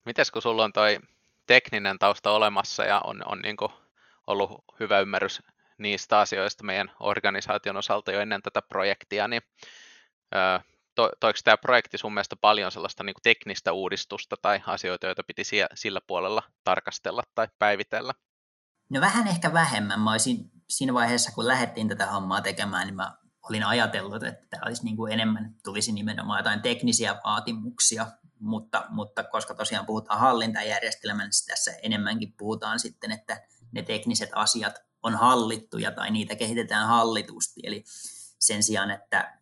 Mites 0.06 0.30
kun 0.30 0.42
sulla 0.42 0.64
on 0.64 0.72
toi 0.72 0.98
tekninen 1.46 1.98
tausta 1.98 2.30
olemassa 2.30 2.84
ja 2.84 3.00
on, 3.00 3.22
on 3.26 3.40
niin 3.40 3.56
ollut 4.26 4.64
hyvä 4.80 5.00
ymmärrys 5.00 5.42
niistä 5.78 6.18
asioista 6.18 6.64
meidän 6.64 6.90
organisaation 7.00 7.76
osalta 7.76 8.12
jo 8.12 8.20
ennen 8.20 8.42
tätä 8.42 8.62
projektia, 8.62 9.28
niin 9.28 9.42
ö, 10.34 10.60
to, 10.94 11.10
toiko 11.20 11.38
tämä 11.44 11.56
projekti 11.56 11.98
sun 11.98 12.14
mielestä 12.14 12.36
paljon 12.36 12.72
sellaista 12.72 13.04
niin 13.04 13.14
teknistä 13.22 13.72
uudistusta 13.72 14.36
tai 14.42 14.60
asioita, 14.66 15.06
joita 15.06 15.22
piti 15.26 15.44
sie, 15.44 15.66
sillä 15.74 16.00
puolella 16.06 16.42
tarkastella 16.64 17.22
tai 17.34 17.48
päivitellä? 17.58 18.12
No 18.90 19.00
vähän 19.00 19.28
ehkä 19.28 19.52
vähemmän. 19.52 20.00
Mä 20.00 20.10
olisin 20.10 20.50
siinä 20.68 20.94
vaiheessa, 20.94 21.32
kun 21.32 21.48
lähdettiin 21.48 21.88
tätä 21.88 22.06
hommaa 22.06 22.40
tekemään, 22.40 22.86
niin 22.86 22.94
mä 22.94 23.12
olin 23.50 23.64
ajatellut, 23.64 24.22
että 24.22 24.46
tämä 24.50 24.62
olisi 24.66 24.84
niin 24.84 24.96
kuin 24.96 25.12
enemmän, 25.12 25.54
tulisi 25.64 25.92
nimenomaan 25.92 26.38
jotain 26.38 26.62
teknisiä 26.62 27.20
vaatimuksia, 27.24 28.06
mutta, 28.40 28.84
mutta 28.88 29.24
koska 29.24 29.54
tosiaan 29.54 29.86
puhutaan 29.86 30.20
hallintajärjestelmän, 30.20 31.24
niin 31.24 31.46
tässä 31.48 31.72
enemmänkin 31.82 32.32
puhutaan 32.32 32.78
sitten, 32.78 33.12
että 33.12 33.42
ne 33.72 33.82
tekniset 33.82 34.30
asiat 34.34 34.74
on 35.02 35.14
hallittuja 35.14 35.90
tai 35.90 36.10
niitä 36.10 36.36
kehitetään 36.36 36.86
hallitusti. 36.86 37.60
Eli 37.64 37.84
sen 38.38 38.62
sijaan, 38.62 38.90
että 38.90 39.38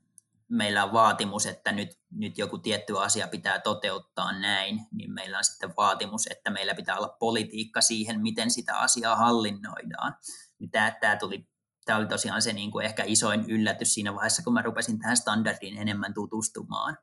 meillä 0.49 0.85
on 0.85 0.93
vaatimus, 0.93 1.47
että 1.47 1.73
nyt, 1.73 1.99
nyt 2.11 2.39
joku 2.39 2.59
tietty 2.59 2.99
asia 2.99 3.29
pitää 3.29 3.59
toteuttaa 3.59 4.39
näin, 4.39 4.81
niin 4.93 5.13
meillä 5.13 5.39
on 5.39 5.45
sitten 5.45 5.75
vaatimus, 5.77 6.27
että 6.31 6.51
meillä 6.51 6.75
pitää 6.75 6.97
olla 6.97 7.17
politiikka 7.19 7.81
siihen, 7.81 8.21
miten 8.21 8.51
sitä 8.51 8.79
asiaa 8.79 9.17
hallinnoidaan. 9.17 10.17
Niin 10.59 10.71
tämä, 10.71 10.91
tämä, 11.01 11.17
tuli, 11.17 11.49
tämä 11.85 11.99
oli 11.99 12.07
tosiaan 12.07 12.43
se 12.43 12.53
niin 12.53 12.71
kuin 12.71 12.87
ehkä 12.87 13.05
isoin 13.07 13.45
yllätys 13.51 13.95
siinä 13.95 14.15
vaiheessa, 14.15 14.43
kun 14.43 14.53
mä 14.53 14.63
rupesin 14.63 14.99
tähän 14.99 15.17
standardiin 15.17 15.79
enemmän 15.79 16.15
tutustumaan. 16.15 16.99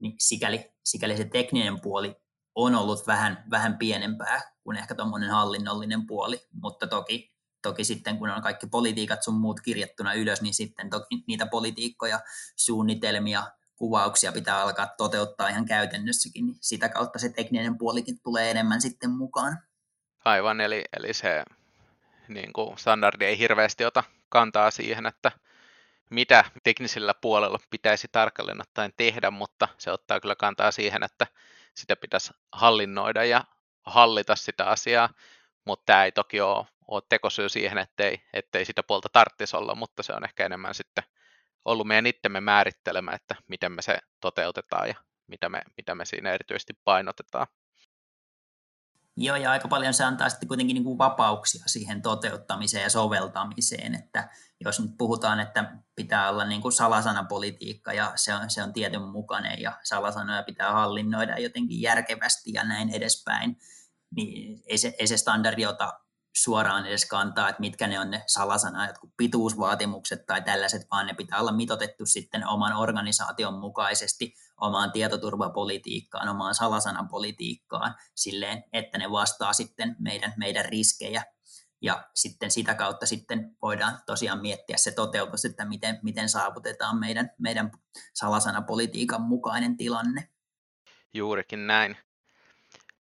Niin 0.00 0.14
sikäli, 0.18 0.72
sikäli 0.84 1.16
se 1.16 1.24
tekninen 1.24 1.80
puoli 1.80 2.16
on 2.54 2.74
ollut 2.74 3.06
vähän, 3.06 3.44
vähän 3.50 3.78
pienempää 3.78 4.40
kuin 4.64 4.76
ehkä 4.76 4.94
tuommoinen 4.94 5.30
hallinnollinen 5.30 6.06
puoli, 6.06 6.46
mutta 6.52 6.86
toki 6.86 7.38
toki 7.62 7.84
sitten 7.84 8.18
kun 8.18 8.30
on 8.30 8.42
kaikki 8.42 8.66
politiikat 8.66 9.22
sun 9.22 9.34
muut 9.34 9.60
kirjattuna 9.60 10.14
ylös, 10.14 10.42
niin 10.42 10.54
sitten 10.54 10.90
toki 10.90 11.24
niitä 11.26 11.46
politiikkoja, 11.46 12.20
suunnitelmia, 12.56 13.42
kuvauksia 13.76 14.32
pitää 14.32 14.62
alkaa 14.62 14.86
toteuttaa 14.96 15.48
ihan 15.48 15.64
käytännössäkin, 15.64 16.46
niin 16.46 16.56
sitä 16.60 16.88
kautta 16.88 17.18
se 17.18 17.28
tekninen 17.28 17.78
puolikin 17.78 18.20
tulee 18.22 18.50
enemmän 18.50 18.80
sitten 18.80 19.10
mukaan. 19.10 19.58
Aivan, 20.24 20.60
eli, 20.60 20.84
eli 20.96 21.14
se 21.14 21.44
niin 22.28 22.52
kuin 22.52 22.78
standardi 22.78 23.24
ei 23.24 23.38
hirveästi 23.38 23.84
ota 23.84 24.04
kantaa 24.28 24.70
siihen, 24.70 25.06
että 25.06 25.32
mitä 26.10 26.44
teknisellä 26.64 27.14
puolella 27.14 27.58
pitäisi 27.70 28.08
tarkalleen 28.12 28.60
ottaen 28.60 28.92
tehdä, 28.96 29.30
mutta 29.30 29.68
se 29.78 29.90
ottaa 29.92 30.20
kyllä 30.20 30.36
kantaa 30.36 30.70
siihen, 30.70 31.02
että 31.02 31.26
sitä 31.74 31.96
pitäisi 31.96 32.32
hallinnoida 32.52 33.24
ja 33.24 33.44
hallita 33.86 34.36
sitä 34.36 34.66
asiaa, 34.66 35.08
mutta 35.64 35.82
tämä 35.86 36.04
ei 36.04 36.12
toki 36.12 36.40
ole 36.40 36.66
ole 36.88 37.02
tekosyy 37.08 37.48
siihen, 37.48 37.78
ettei, 37.78 38.22
ettei 38.32 38.64
sitä 38.64 38.82
puolta 38.82 39.08
tarvitsisi 39.12 39.56
olla, 39.56 39.74
mutta 39.74 40.02
se 40.02 40.12
on 40.12 40.24
ehkä 40.24 40.46
enemmän 40.46 40.74
sitten 40.74 41.04
ollut 41.64 41.86
meidän 41.86 42.06
itsemme 42.06 42.40
määrittelemä, 42.40 43.12
että 43.12 43.34
miten 43.48 43.72
me 43.72 43.82
se 43.82 43.98
toteutetaan 44.20 44.88
ja 44.88 44.94
mitä 45.26 45.48
me, 45.48 45.62
mitä 45.76 45.94
me 45.94 46.04
siinä 46.04 46.32
erityisesti 46.32 46.72
painotetaan. 46.84 47.46
Joo, 49.20 49.36
ja 49.36 49.50
aika 49.50 49.68
paljon 49.68 49.94
se 49.94 50.04
antaa 50.04 50.28
sitten 50.28 50.48
kuitenkin 50.48 50.74
niin 50.74 50.84
kuin 50.84 50.98
vapauksia 50.98 51.62
siihen 51.66 52.02
toteuttamiseen 52.02 52.82
ja 52.82 52.90
soveltamiseen, 52.90 53.94
että 53.94 54.28
jos 54.60 54.80
nyt 54.80 54.90
puhutaan, 54.98 55.40
että 55.40 55.78
pitää 55.96 56.30
olla 56.30 56.44
niin 56.44 56.62
kuin 56.62 56.72
salasanapolitiikka 56.72 57.92
ja 57.92 58.12
se 58.16 58.34
on, 58.34 58.50
se 58.50 58.62
on 58.62 58.72
tietyn 58.72 59.02
mukainen 59.02 59.60
ja 59.60 59.78
salasanoja 59.82 60.42
pitää 60.42 60.72
hallinnoida 60.72 61.38
jotenkin 61.38 61.80
järkevästi 61.80 62.52
ja 62.52 62.64
näin 62.64 62.90
edespäin, 62.90 63.58
niin 64.16 64.62
ei 64.66 64.78
se, 64.78 64.94
ei 64.98 65.06
se 65.06 65.16
standardi 65.16 65.66
ota 65.66 66.00
suoraan 66.36 66.86
edes 66.86 67.06
kantaa, 67.06 67.48
että 67.48 67.60
mitkä 67.60 67.86
ne 67.86 68.00
on 68.00 68.10
ne 68.10 68.22
salasana, 68.26 68.86
jotkut 68.86 69.10
pituusvaatimukset 69.16 70.26
tai 70.26 70.42
tällaiset, 70.42 70.86
vaan 70.90 71.06
ne 71.06 71.14
pitää 71.14 71.40
olla 71.40 71.52
mitotettu 71.52 72.06
sitten 72.06 72.48
oman 72.48 72.76
organisaation 72.76 73.54
mukaisesti 73.54 74.34
omaan 74.60 74.92
tietoturvapolitiikkaan, 74.92 76.28
omaan 76.28 76.54
salasanapolitiikkaan 76.54 77.94
silleen, 78.14 78.64
että 78.72 78.98
ne 78.98 79.10
vastaa 79.10 79.52
sitten 79.52 79.96
meidän, 79.98 80.32
meidän 80.36 80.64
riskejä 80.64 81.22
ja 81.82 82.08
sitten 82.14 82.50
sitä 82.50 82.74
kautta 82.74 83.06
sitten 83.06 83.56
voidaan 83.62 83.98
tosiaan 84.06 84.40
miettiä 84.40 84.76
se 84.76 84.90
toteutus, 84.90 85.44
että 85.44 85.64
miten, 85.64 85.98
miten 86.02 86.28
saavutetaan 86.28 86.98
meidän, 86.98 87.30
meidän 87.38 87.70
salasanapolitiikan 88.14 89.22
mukainen 89.22 89.76
tilanne. 89.76 90.28
Juurikin 91.14 91.66
näin. 91.66 91.96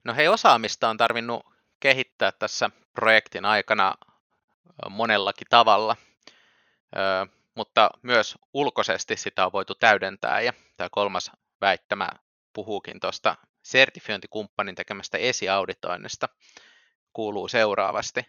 No 0.03 0.13
hei, 0.13 0.27
osaamista 0.27 0.89
on 0.89 0.97
tarvinnut 0.97 1.45
kehittää 1.79 2.31
tässä 2.31 2.69
projektin 2.93 3.45
aikana 3.45 3.95
monellakin 4.89 5.47
tavalla, 5.49 5.95
mutta 7.55 7.89
myös 8.01 8.37
ulkoisesti 8.53 9.17
sitä 9.17 9.45
on 9.45 9.51
voitu 9.51 9.75
täydentää 9.75 10.41
ja 10.41 10.53
tämä 10.77 10.87
kolmas 10.91 11.31
väittämä 11.61 12.09
puhuukin 12.53 12.99
tuosta 12.99 13.35
sertifiointikumppanin 13.63 14.75
tekemästä 14.75 15.17
esiauditoinnista 15.17 16.29
kuuluu 17.13 17.47
seuraavasti. 17.47 18.21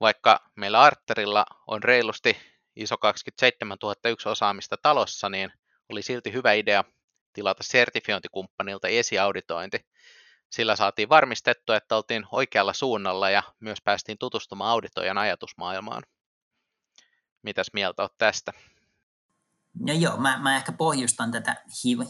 Vaikka 0.00 0.50
meillä 0.56 0.80
Arterilla 0.80 1.46
on 1.66 1.82
reilusti 1.82 2.36
ISO 2.76 2.98
27001 2.98 4.28
osaamista 4.28 4.76
talossa, 4.82 5.28
niin 5.28 5.52
oli 5.88 6.02
silti 6.02 6.32
hyvä 6.32 6.52
idea 6.52 6.84
tilata 7.32 7.62
sertifiointikumppanilta 7.62 8.88
esiauditointi, 8.88 9.86
sillä 10.52 10.76
saatiin 10.76 11.08
varmistettua, 11.08 11.76
että 11.76 11.96
oltiin 11.96 12.26
oikealla 12.32 12.72
suunnalla 12.72 13.30
ja 13.30 13.42
myös 13.60 13.78
päästiin 13.84 14.18
tutustumaan 14.18 14.70
auditoijan 14.70 15.18
ajatusmaailmaan. 15.18 16.02
Mitäs 17.42 17.70
mieltä 17.72 18.02
olet 18.02 18.18
tästä? 18.18 18.52
No 19.80 19.92
joo, 19.92 20.16
mä, 20.16 20.38
mä 20.38 20.56
ehkä 20.56 20.72
pohjustan 20.72 21.30
tätä 21.30 21.56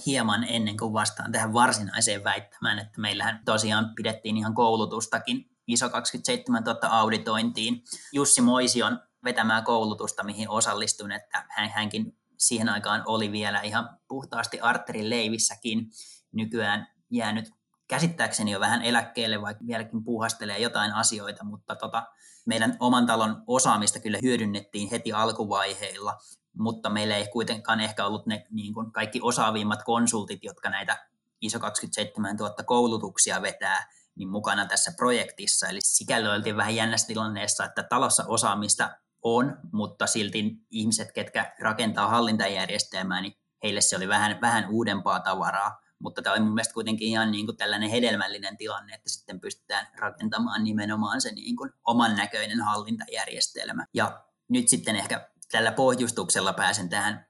hieman 0.06 0.44
ennen 0.44 0.76
kuin 0.76 0.92
vastaan 0.92 1.32
tähän 1.32 1.52
varsinaiseen 1.52 2.24
väittämään, 2.24 2.78
että 2.78 3.00
meillähän 3.00 3.42
tosiaan 3.44 3.94
pidettiin 3.94 4.36
ihan 4.36 4.54
koulutustakin 4.54 5.50
ISO 5.66 5.90
27 5.90 6.62
000 6.64 6.88
auditointiin. 6.88 7.84
Jussi 8.12 8.40
Moision 8.40 9.00
vetämää 9.24 9.62
koulutusta, 9.62 10.24
mihin 10.24 10.50
osallistuin, 10.50 11.12
että 11.12 11.46
hän, 11.48 11.70
hänkin 11.70 12.18
siihen 12.38 12.68
aikaan 12.68 13.02
oli 13.06 13.32
vielä 13.32 13.60
ihan 13.60 13.98
puhtaasti 14.08 14.60
arterin 14.60 15.10
leivissäkin. 15.10 15.90
Nykyään 16.32 16.88
jäänyt 17.10 17.50
käsittääkseni 17.88 18.50
jo 18.50 18.60
vähän 18.60 18.82
eläkkeelle, 18.82 19.42
vaikka 19.42 19.66
vieläkin 19.66 20.04
puuhastelee 20.04 20.58
jotain 20.58 20.92
asioita, 20.92 21.44
mutta 21.44 21.76
tota, 21.76 22.06
meidän 22.46 22.76
oman 22.80 23.06
talon 23.06 23.42
osaamista 23.46 24.00
kyllä 24.00 24.18
hyödynnettiin 24.22 24.90
heti 24.90 25.12
alkuvaiheilla, 25.12 26.18
mutta 26.58 26.90
meillä 26.90 27.16
ei 27.16 27.28
kuitenkaan 27.32 27.80
ehkä 27.80 28.06
ollut 28.06 28.26
ne 28.26 28.46
niin 28.50 28.74
kuin 28.74 28.92
kaikki 28.92 29.20
osaavimmat 29.22 29.82
konsultit, 29.82 30.44
jotka 30.44 30.70
näitä 30.70 31.08
ISO 31.40 31.58
27 31.58 32.36
000 32.36 32.54
koulutuksia 32.64 33.42
vetää, 33.42 33.90
niin 34.14 34.28
mukana 34.28 34.66
tässä 34.66 34.92
projektissa. 34.96 35.68
Eli 35.68 35.78
sikäli 35.82 36.28
oltiin 36.28 36.56
vähän 36.56 36.74
jännässä 36.74 37.06
tilanteessa, 37.06 37.64
että 37.64 37.82
talossa 37.82 38.24
osaamista 38.26 38.90
on, 39.22 39.58
mutta 39.72 40.06
silti 40.06 40.56
ihmiset, 40.70 41.12
ketkä 41.12 41.52
rakentaa 41.60 42.08
hallintajärjestelmää, 42.08 43.20
niin 43.20 43.32
heille 43.62 43.80
se 43.80 43.96
oli 43.96 44.08
vähän, 44.08 44.40
vähän 44.40 44.70
uudempaa 44.70 45.20
tavaraa. 45.20 45.80
Mutta 45.98 46.22
tämä 46.22 46.34
oli 46.34 46.42
mun 46.42 46.54
mielestä 46.54 46.74
kuitenkin 46.74 47.08
ihan 47.08 47.30
niin 47.30 47.46
kuin 47.46 47.56
tällainen 47.56 47.90
hedelmällinen 47.90 48.56
tilanne, 48.56 48.94
että 48.94 49.10
sitten 49.10 49.40
pystytään 49.40 49.86
rakentamaan 49.98 50.64
nimenomaan 50.64 51.20
se 51.20 51.32
niin 51.32 51.56
kuin 51.56 51.70
oman 51.86 52.16
näköinen 52.16 52.60
hallintajärjestelmä. 52.60 53.84
Ja 53.94 54.24
nyt 54.48 54.68
sitten 54.68 54.96
ehkä 54.96 55.30
tällä 55.52 55.72
pohjustuksella 55.72 56.52
pääsen 56.52 56.88
tähän 56.88 57.26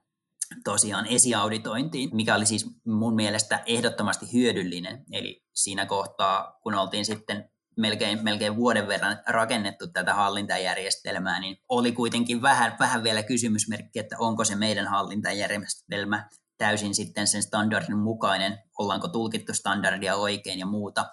tosiaan 0.65 1.07
esiauditointiin, 1.07 2.11
mikä 2.13 2.35
oli 2.35 2.47
siis 2.47 2.67
mun 2.87 3.15
mielestä 3.15 3.63
ehdottomasti 3.67 4.33
hyödyllinen. 4.33 5.05
Eli 5.13 5.45
siinä 5.55 5.87
kohtaa, 5.87 6.59
kun 6.63 6.75
oltiin 6.75 7.05
sitten 7.05 7.51
melkein, 7.77 8.25
melkein 8.25 8.57
vuoden 8.57 8.89
verran 8.89 9.19
rakennettu 9.27 9.87
tätä 9.87 10.15
hallintajärjestelmää, 10.15 11.41
niin 11.41 11.57
oli 11.69 11.93
kuitenkin 11.93 12.43
vähän, 12.43 12.77
vähän 12.79 13.03
vielä 13.03 13.23
kysymysmerkki, 13.23 13.99
että 13.99 14.17
onko 14.19 14.45
se 14.45 14.55
meidän 14.55 14.87
hallintajärjestelmä 14.87 16.29
täysin 16.59 16.95
sitten 16.95 17.27
sen 17.27 17.43
standardin 17.43 17.99
mukainen, 17.99 18.59
ollaanko 18.79 19.09
tulkittu 19.09 19.55
standardia 19.55 20.17
oikein 20.17 20.59
ja 20.59 20.67
muuta. 20.67 21.07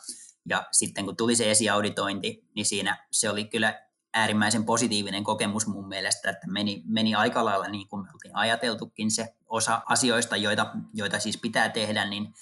Ja 0.50 0.68
sitten 0.72 1.06
kun 1.06 1.18
tuli 1.18 1.36
se 1.36 1.52
esiauditointi, 1.52 2.48
niin 2.56 2.66
siinä 2.66 3.08
se 3.12 3.30
oli 3.30 3.46
kyllä 3.46 3.86
äärimmäisen 4.14 4.66
positiivinen 4.66 5.24
kokemus 5.24 5.68
mun 5.68 5.88
mielestä, 5.88 6.30
että 6.30 6.48
meni, 6.48 6.84
meni 6.88 7.16
aika 7.16 7.46
lailla 7.46 7.68
niin 7.68 7.88
kuin 7.88 8.04
me 8.04 8.10
oltiin 8.14 8.36
ajateltukin 8.36 9.12
se 9.12 9.36
osa 9.48 9.82
asioista, 9.86 10.38
joita, 10.38 10.76
joita 10.94 11.20
siis 11.20 11.38
pitää 11.38 11.70
tehdä, 11.70 12.06
niin 12.06 12.34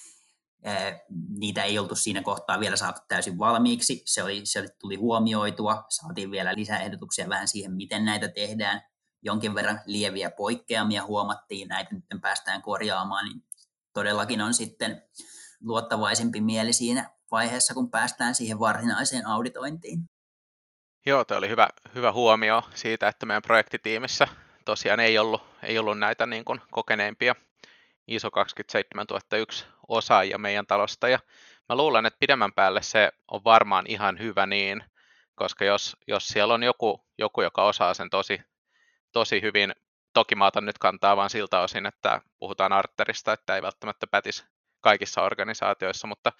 niitä 1.39 1.63
ei 1.63 1.79
oltu 1.79 1.95
siinä 1.95 2.22
kohtaa 2.22 2.60
vielä 2.60 2.75
saatu 2.75 3.01
täysin 3.07 3.39
valmiiksi. 3.39 4.01
Se, 4.05 4.24
oli, 4.24 4.41
se 4.43 4.67
tuli 4.79 4.95
huomioitua, 4.95 5.86
saatiin 5.89 6.31
vielä 6.31 6.55
lisäehdotuksia 6.55 7.29
vähän 7.29 7.48
siihen, 7.48 7.74
miten 7.74 8.05
näitä 8.05 8.27
tehdään. 8.27 8.81
Jonkin 9.24 9.56
verran 9.56 9.82
lieviä 9.86 10.32
poikkeamia 10.32 11.03
huomattiin, 11.03 11.68
näitä 11.68 11.96
nyt 11.96 12.22
päästään 12.22 12.62
korjaamaan, 12.62 13.25
niin 13.25 13.44
todellakin 13.94 14.42
on 14.42 14.53
sitten 14.53 15.03
luottavaisempi 15.62 16.42
mieli 16.42 16.74
siinä 16.74 17.10
vaiheessa, 17.32 17.74
kun 17.74 17.92
päästään 17.92 18.36
siihen 18.36 18.60
varsinaiseen 18.60 19.27
auditointiin. 19.27 20.00
Joo, 21.06 21.25
tämä 21.25 21.38
oli 21.38 21.50
hyvä, 21.50 21.70
hyvä 21.96 22.12
huomio 22.12 22.63
siitä, 22.74 23.08
että 23.08 23.25
meidän 23.25 23.42
projektitiimissä 23.42 24.27
tosiaan 24.65 25.00
ei 25.00 25.18
ollut, 25.18 25.42
ei 25.63 25.77
ollut 25.80 26.00
näitä 26.00 26.25
niin 26.25 26.46
kuin 26.46 26.62
kokeneempia 26.72 27.36
ISO 28.08 28.32
27001 28.32 29.66
osaajia 29.88 30.38
meidän 30.38 30.68
talosta. 30.68 31.07
Ja 31.07 31.20
mä 31.70 31.75
luulen, 31.75 32.05
että 32.05 32.20
pidemmän 32.20 32.53
päälle 32.53 32.81
se 32.81 33.12
on 33.31 33.44
varmaan 33.44 33.86
ihan 33.88 34.20
hyvä 34.20 34.46
niin, 34.46 34.83
koska 35.36 35.66
jos, 35.66 35.98
jos 36.07 36.27
siellä 36.27 36.53
on 36.53 36.64
joku, 36.64 37.05
joku, 37.18 37.42
joka 37.42 37.64
osaa 37.64 37.94
sen 37.94 38.09
tosi, 38.09 38.42
tosi 39.13 39.41
hyvin, 39.41 39.73
toki 40.13 40.35
mä 40.35 40.45
otan 40.45 40.65
nyt 40.65 40.77
kantaa 40.77 41.17
vaan 41.17 41.29
siltä 41.29 41.59
osin, 41.59 41.85
että 41.85 42.21
puhutaan 42.39 42.73
arterista, 42.73 43.33
että 43.33 43.55
ei 43.55 43.61
välttämättä 43.61 44.07
pätisi 44.07 44.45
kaikissa 44.81 45.21
organisaatioissa, 45.21 46.07
mutta 46.07 46.31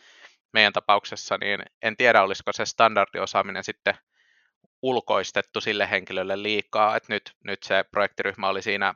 meidän 0.53 0.73
tapauksessa 0.73 1.38
niin 1.38 1.63
en 1.81 1.97
tiedä, 1.97 2.23
olisiko 2.23 2.53
se 2.53 2.65
standardiosaaminen 2.65 3.63
sitten 3.63 3.93
ulkoistettu 4.81 5.62
sille 5.62 5.89
henkilölle 5.89 6.43
liikaa, 6.43 6.95
että 6.95 7.13
nyt, 7.13 7.36
nyt 7.43 7.63
se 7.63 7.83
projektiryhmä 7.91 8.49
oli 8.49 8.62
siinä, 8.62 8.93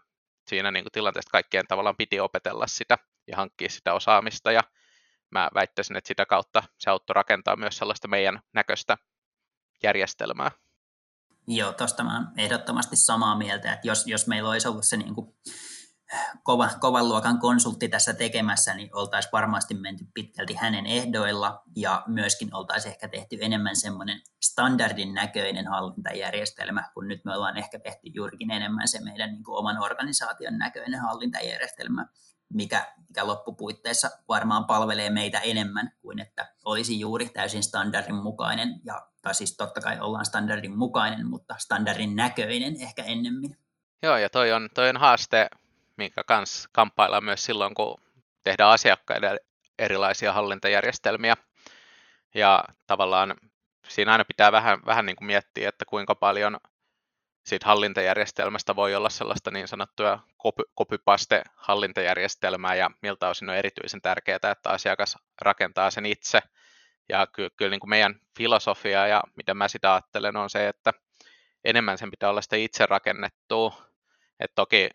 siinä 0.47 0.71
niin 0.71 0.83
kuin 0.83 0.91
tilanteessa 0.91 1.31
kaikkien 1.31 1.67
tavallaan 1.67 1.97
piti 1.97 2.19
opetella 2.19 2.67
sitä 2.67 2.97
ja 3.27 3.37
hankkia 3.37 3.69
sitä 3.69 3.93
osaamista 3.93 4.51
ja 4.51 4.63
mä 5.31 5.49
väittäisin, 5.53 5.97
että 5.97 6.07
sitä 6.07 6.25
kautta 6.25 6.63
se 6.77 6.89
auttoi 6.89 7.13
rakentaa 7.13 7.55
myös 7.55 7.77
sellaista 7.77 8.07
meidän 8.07 8.39
näköistä 8.53 8.97
järjestelmää. 9.83 10.51
Joo, 11.47 11.73
tuosta 11.73 12.03
mä 12.03 12.31
ehdottomasti 12.37 12.95
samaa 12.95 13.37
mieltä, 13.37 13.73
että 13.73 13.87
jos, 13.87 14.07
jos 14.07 14.27
meillä 14.27 14.49
olisi 14.49 14.67
ollut 14.67 14.85
se 14.85 14.97
niin 14.97 15.15
kuin 15.15 15.35
kova, 16.43 16.69
kovan 16.79 17.09
luokan 17.09 17.39
konsultti 17.39 17.89
tässä 17.89 18.13
tekemässä, 18.13 18.73
niin 18.73 18.95
oltaisiin 18.95 19.31
varmasti 19.31 19.73
menty 19.73 20.05
pitkälti 20.13 20.53
hänen 20.53 20.85
ehdoilla 20.85 21.63
ja 21.75 22.03
myöskin 22.07 22.55
oltaisiin 22.55 22.91
ehkä 22.91 23.07
tehty 23.07 23.37
enemmän 23.41 23.75
semmoinen 23.75 24.21
standardin 24.43 25.13
näköinen 25.13 25.67
hallintajärjestelmä, 25.67 26.89
kun 26.93 27.07
nyt 27.07 27.25
me 27.25 27.35
ollaan 27.35 27.57
ehkä 27.57 27.79
tehty 27.79 28.07
juurikin 28.13 28.51
enemmän 28.51 28.87
se 28.87 29.03
meidän 29.03 29.31
niin 29.31 29.43
kuin 29.43 29.57
oman 29.57 29.83
organisaation 29.83 30.57
näköinen 30.57 30.99
hallintajärjestelmä, 30.99 32.05
mikä, 32.53 32.93
mikä 33.07 33.27
loppupuitteissa 33.27 34.09
varmaan 34.27 34.65
palvelee 34.65 35.09
meitä 35.09 35.39
enemmän 35.39 35.91
kuin 36.01 36.19
että 36.19 36.53
olisi 36.65 36.99
juuri 36.99 37.29
täysin 37.29 37.63
standardin 37.63 38.15
mukainen, 38.15 38.79
ja, 38.85 39.07
tai 39.21 39.35
siis 39.35 39.57
totta 39.57 39.81
kai 39.81 39.99
ollaan 39.99 40.25
standardin 40.25 40.77
mukainen, 40.77 41.27
mutta 41.27 41.55
standardin 41.57 42.15
näköinen 42.15 42.75
ehkä 42.81 43.03
ennemmin. 43.03 43.57
Joo, 44.03 44.17
ja 44.17 44.29
toi 44.29 44.51
on, 44.51 44.69
toi 44.73 44.89
on 44.89 44.97
haaste 44.97 45.49
minkä 45.97 46.23
kanssa 46.23 46.69
kamppaillaan 46.71 47.23
myös 47.23 47.45
silloin, 47.45 47.73
kun 47.73 48.01
tehdään 48.43 48.69
asiakkaille 48.69 49.39
erilaisia 49.79 50.33
hallintajärjestelmiä. 50.33 51.37
Ja 52.35 52.63
tavallaan 52.87 53.35
siinä 53.87 54.11
aina 54.11 54.25
pitää 54.25 54.51
vähän, 54.51 54.79
vähän 54.85 55.05
niin 55.05 55.15
kuin 55.15 55.25
miettiä, 55.25 55.69
että 55.69 55.85
kuinka 55.85 56.15
paljon 56.15 56.57
siitä 57.47 57.65
hallintajärjestelmästä 57.65 58.75
voi 58.75 58.95
olla 58.95 59.09
sellaista 59.09 59.51
niin 59.51 59.67
sanottua 59.67 60.19
copypaste 60.77 61.43
hallintajärjestelmää 61.55 62.75
ja 62.75 62.91
miltä 63.01 63.29
osin 63.29 63.49
on 63.49 63.55
erityisen 63.55 64.01
tärkeää, 64.01 64.39
että 64.51 64.69
asiakas 64.69 65.17
rakentaa 65.41 65.91
sen 65.91 66.05
itse. 66.05 66.39
Ja 67.09 67.27
kyllä, 67.27 67.49
kyllä 67.57 67.71
niin 67.71 67.79
kuin 67.79 67.89
meidän 67.89 68.19
filosofia 68.37 69.07
ja 69.07 69.23
miten 69.35 69.57
mä 69.57 69.67
sitä 69.67 69.93
ajattelen 69.93 70.35
on 70.35 70.49
se, 70.49 70.67
että 70.67 70.93
enemmän 71.63 71.97
sen 71.97 72.11
pitää 72.11 72.29
olla 72.29 72.41
sitä 72.41 72.55
itse 72.55 72.85
rakennettua. 72.85 73.73
Et 74.39 74.51
toki 74.55 74.89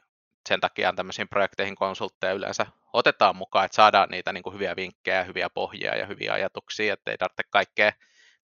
sen 0.48 0.60
takia 0.60 0.92
tämmöisiin 0.92 1.28
projekteihin 1.28 1.74
konsultteja 1.74 2.32
yleensä 2.32 2.66
otetaan 2.92 3.36
mukaan, 3.36 3.64
että 3.64 3.76
saadaan 3.76 4.08
niitä 4.08 4.32
niin 4.32 4.42
kuin 4.42 4.54
hyviä 4.54 4.76
vinkkejä, 4.76 5.24
hyviä 5.24 5.50
pohjia 5.50 5.96
ja 5.96 6.06
hyviä 6.06 6.32
ajatuksia, 6.32 6.94
että 6.94 7.10
ei 7.10 7.18
tarvitse 7.18 7.42
kaikkea, 7.50 7.92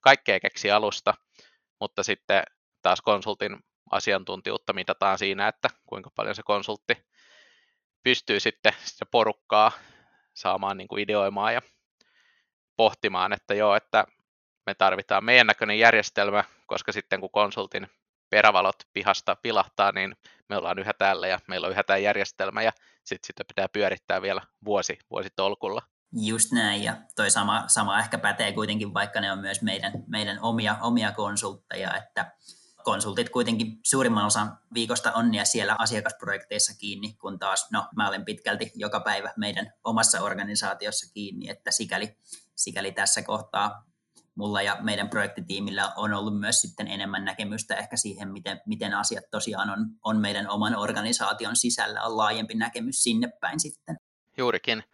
kaikkea 0.00 0.40
keksiä 0.40 0.76
alusta, 0.76 1.14
mutta 1.80 2.02
sitten 2.02 2.42
taas 2.82 3.00
konsultin 3.00 3.58
asiantuntijuutta 3.90 4.72
mitataan 4.72 5.18
siinä, 5.18 5.48
että 5.48 5.70
kuinka 5.86 6.10
paljon 6.14 6.34
se 6.34 6.42
konsultti 6.42 7.06
pystyy 8.02 8.40
sitten 8.40 8.72
sitä 8.84 9.06
porukkaa 9.06 9.72
saamaan 10.34 10.76
niin 10.76 10.88
kuin 10.88 11.02
ideoimaan 11.02 11.54
ja 11.54 11.62
pohtimaan, 12.76 13.32
että 13.32 13.54
joo, 13.54 13.76
että 13.76 14.04
me 14.66 14.74
tarvitaan 14.74 15.24
meidän 15.24 15.46
näköinen 15.46 15.78
järjestelmä, 15.78 16.44
koska 16.66 16.92
sitten 16.92 17.20
kun 17.20 17.30
konsultin 17.30 17.88
perävalot 18.30 18.76
pihasta 18.92 19.36
pilahtaa, 19.36 19.92
niin 19.92 20.16
me 20.48 20.56
ollaan 20.56 20.78
yhä 20.78 20.92
täällä 20.92 21.28
ja 21.28 21.40
meillä 21.48 21.66
on 21.66 21.72
yhä 21.72 21.82
tämä 21.82 21.96
järjestelmä 21.96 22.62
ja 22.62 22.72
sitten 23.04 23.26
sitä 23.26 23.44
pitää 23.48 23.68
pyörittää 23.68 24.22
vielä 24.22 24.42
vuosi, 24.64 24.98
vuosi 25.10 25.28
tolkulla. 25.36 25.82
Just 26.12 26.52
näin, 26.52 26.82
ja 26.82 26.96
toi 27.16 27.30
sama, 27.30 27.64
sama 27.66 27.98
ehkä 27.98 28.18
pätee 28.18 28.52
kuitenkin, 28.52 28.94
vaikka 28.94 29.20
ne 29.20 29.32
on 29.32 29.38
myös 29.38 29.62
meidän, 29.62 29.92
meidän 30.06 30.38
omia, 30.42 30.76
omia 30.80 31.12
konsultteja, 31.12 31.96
että 31.96 32.32
konsultit 32.84 33.28
kuitenkin 33.28 33.78
suurimman 33.82 34.26
osan 34.26 34.58
viikosta 34.74 35.12
on 35.12 35.34
ja 35.34 35.44
siellä 35.44 35.76
asiakasprojekteissa 35.78 36.78
kiinni, 36.78 37.12
kun 37.12 37.38
taas, 37.38 37.70
no 37.72 37.88
mä 37.96 38.08
olen 38.08 38.24
pitkälti 38.24 38.72
joka 38.74 39.00
päivä 39.00 39.32
meidän 39.36 39.72
omassa 39.84 40.20
organisaatiossa 40.20 41.12
kiinni, 41.12 41.50
että 41.50 41.70
sikäli, 41.70 42.16
sikäli 42.54 42.92
tässä 42.92 43.22
kohtaa 43.22 43.88
mulla 44.38 44.62
ja 44.62 44.76
meidän 44.80 45.08
projektitiimillä 45.08 45.92
on 45.96 46.14
ollut 46.14 46.40
myös 46.40 46.60
sitten 46.60 46.88
enemmän 46.88 47.24
näkemystä 47.24 47.74
ehkä 47.74 47.96
siihen, 47.96 48.32
miten, 48.32 48.60
miten 48.66 48.94
asiat 48.94 49.24
tosiaan 49.30 49.70
on, 49.70 49.86
on 50.04 50.20
meidän 50.20 50.50
oman 50.50 50.76
organisaation 50.76 51.56
sisällä, 51.56 52.02
on 52.02 52.16
laajempi 52.16 52.54
näkemys 52.54 53.02
sinne 53.02 53.28
päin 53.40 53.60
sitten. 53.60 53.96
Juurikin. 54.36 54.84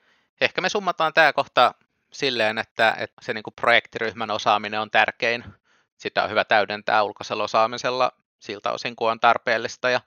Ehkä 0.40 0.60
me 0.60 0.68
summataan 0.68 1.12
tämä 1.12 1.32
kohta 1.32 1.74
silleen, 2.12 2.58
että, 2.58 2.96
että 2.98 3.24
se 3.24 3.34
niin 3.34 3.44
kuin 3.44 3.54
projektiryhmän 3.60 4.30
osaaminen 4.30 4.80
on 4.80 4.90
tärkein. 4.90 5.44
Sitä 5.96 6.24
on 6.24 6.30
hyvä 6.30 6.44
täydentää 6.44 7.02
ulkoisella 7.02 7.44
osaamisella 7.44 8.12
siltä 8.38 8.72
osin, 8.72 8.96
kun 8.96 9.10
on 9.10 9.20
tarpeellista. 9.20 9.90
Ja 9.90 10.00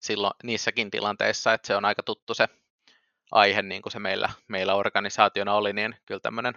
silloin 0.00 0.34
niissäkin 0.42 0.90
tilanteissa, 0.90 1.52
että 1.52 1.66
se 1.66 1.76
on 1.76 1.84
aika 1.84 2.02
tuttu 2.02 2.34
se 2.34 2.48
aihe, 3.32 3.62
niin 3.62 3.82
kuin 3.82 3.92
se 3.92 3.98
meillä, 3.98 4.30
meillä 4.48 4.74
organisaationa 4.74 5.54
oli, 5.54 5.72
niin 5.72 5.96
kyllä 6.06 6.20
tämmöinen 6.20 6.54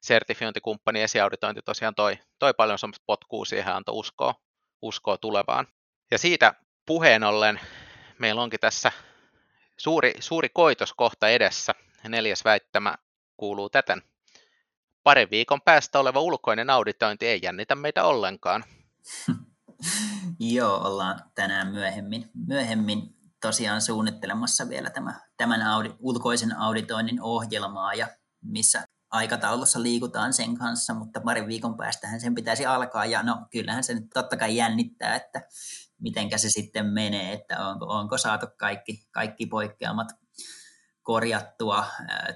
sertifiointikumppani 0.00 1.02
esiauditointi 1.02 1.62
tosiaan 1.62 1.94
toi, 1.94 2.18
toi 2.38 2.54
paljon 2.54 2.78
semmoista 2.78 3.04
potkua 3.06 3.44
siihen 3.44 3.74
antoi 3.74 3.94
uskoa, 3.94 4.34
uskoa 4.82 5.18
tulevaan. 5.18 5.66
Ja 6.10 6.18
siitä 6.18 6.54
puheen 6.86 7.24
ollen 7.24 7.60
meillä 8.18 8.42
onkin 8.42 8.60
tässä 8.60 8.92
suuri, 9.76 10.14
suuri 10.20 10.48
koitos 10.48 10.94
kohta 10.94 11.28
edessä. 11.28 11.74
Neljäs 12.08 12.44
väittämä 12.44 12.94
kuuluu 13.36 13.70
täten. 13.70 14.02
Parin 15.08 15.30
viikon 15.30 15.62
päästä 15.62 15.98
oleva 15.98 16.20
ulkoinen 16.20 16.70
auditointi 16.70 17.26
ei 17.26 17.40
jännitä 17.42 17.74
meitä 17.74 18.04
ollenkaan. 18.04 18.64
Joo, 20.56 20.88
ollaan 20.88 21.22
tänään 21.34 21.68
myöhemmin, 21.68 22.30
myöhemmin 22.46 23.16
tosiaan 23.40 23.80
suunnittelemassa 23.80 24.68
vielä 24.68 24.90
tämä, 24.90 25.14
tämän 25.36 25.62
audi, 25.62 25.90
ulkoisen 25.98 26.56
auditoinnin 26.56 27.22
ohjelmaa 27.22 27.94
ja 27.94 28.08
missä 28.42 28.84
aikataulussa 29.10 29.82
liikutaan 29.82 30.32
sen 30.32 30.58
kanssa, 30.58 30.94
mutta 30.94 31.20
parin 31.20 31.46
viikon 31.46 31.76
päästähän 31.76 32.20
sen 32.20 32.34
pitäisi 32.34 32.66
alkaa 32.66 33.06
ja 33.06 33.22
no 33.22 33.46
kyllähän 33.50 33.84
se 33.84 33.94
nyt 33.94 34.10
totta 34.14 34.36
kai 34.36 34.56
jännittää, 34.56 35.16
että 35.16 35.42
mitenkä 36.00 36.38
se 36.38 36.50
sitten 36.50 36.86
menee, 36.86 37.32
että 37.32 37.68
onko, 37.68 37.86
onko 37.86 38.18
saatu 38.18 38.46
kaikki, 38.58 39.06
kaikki 39.10 39.46
poikkeamat 39.46 40.08
korjattua, 41.08 41.86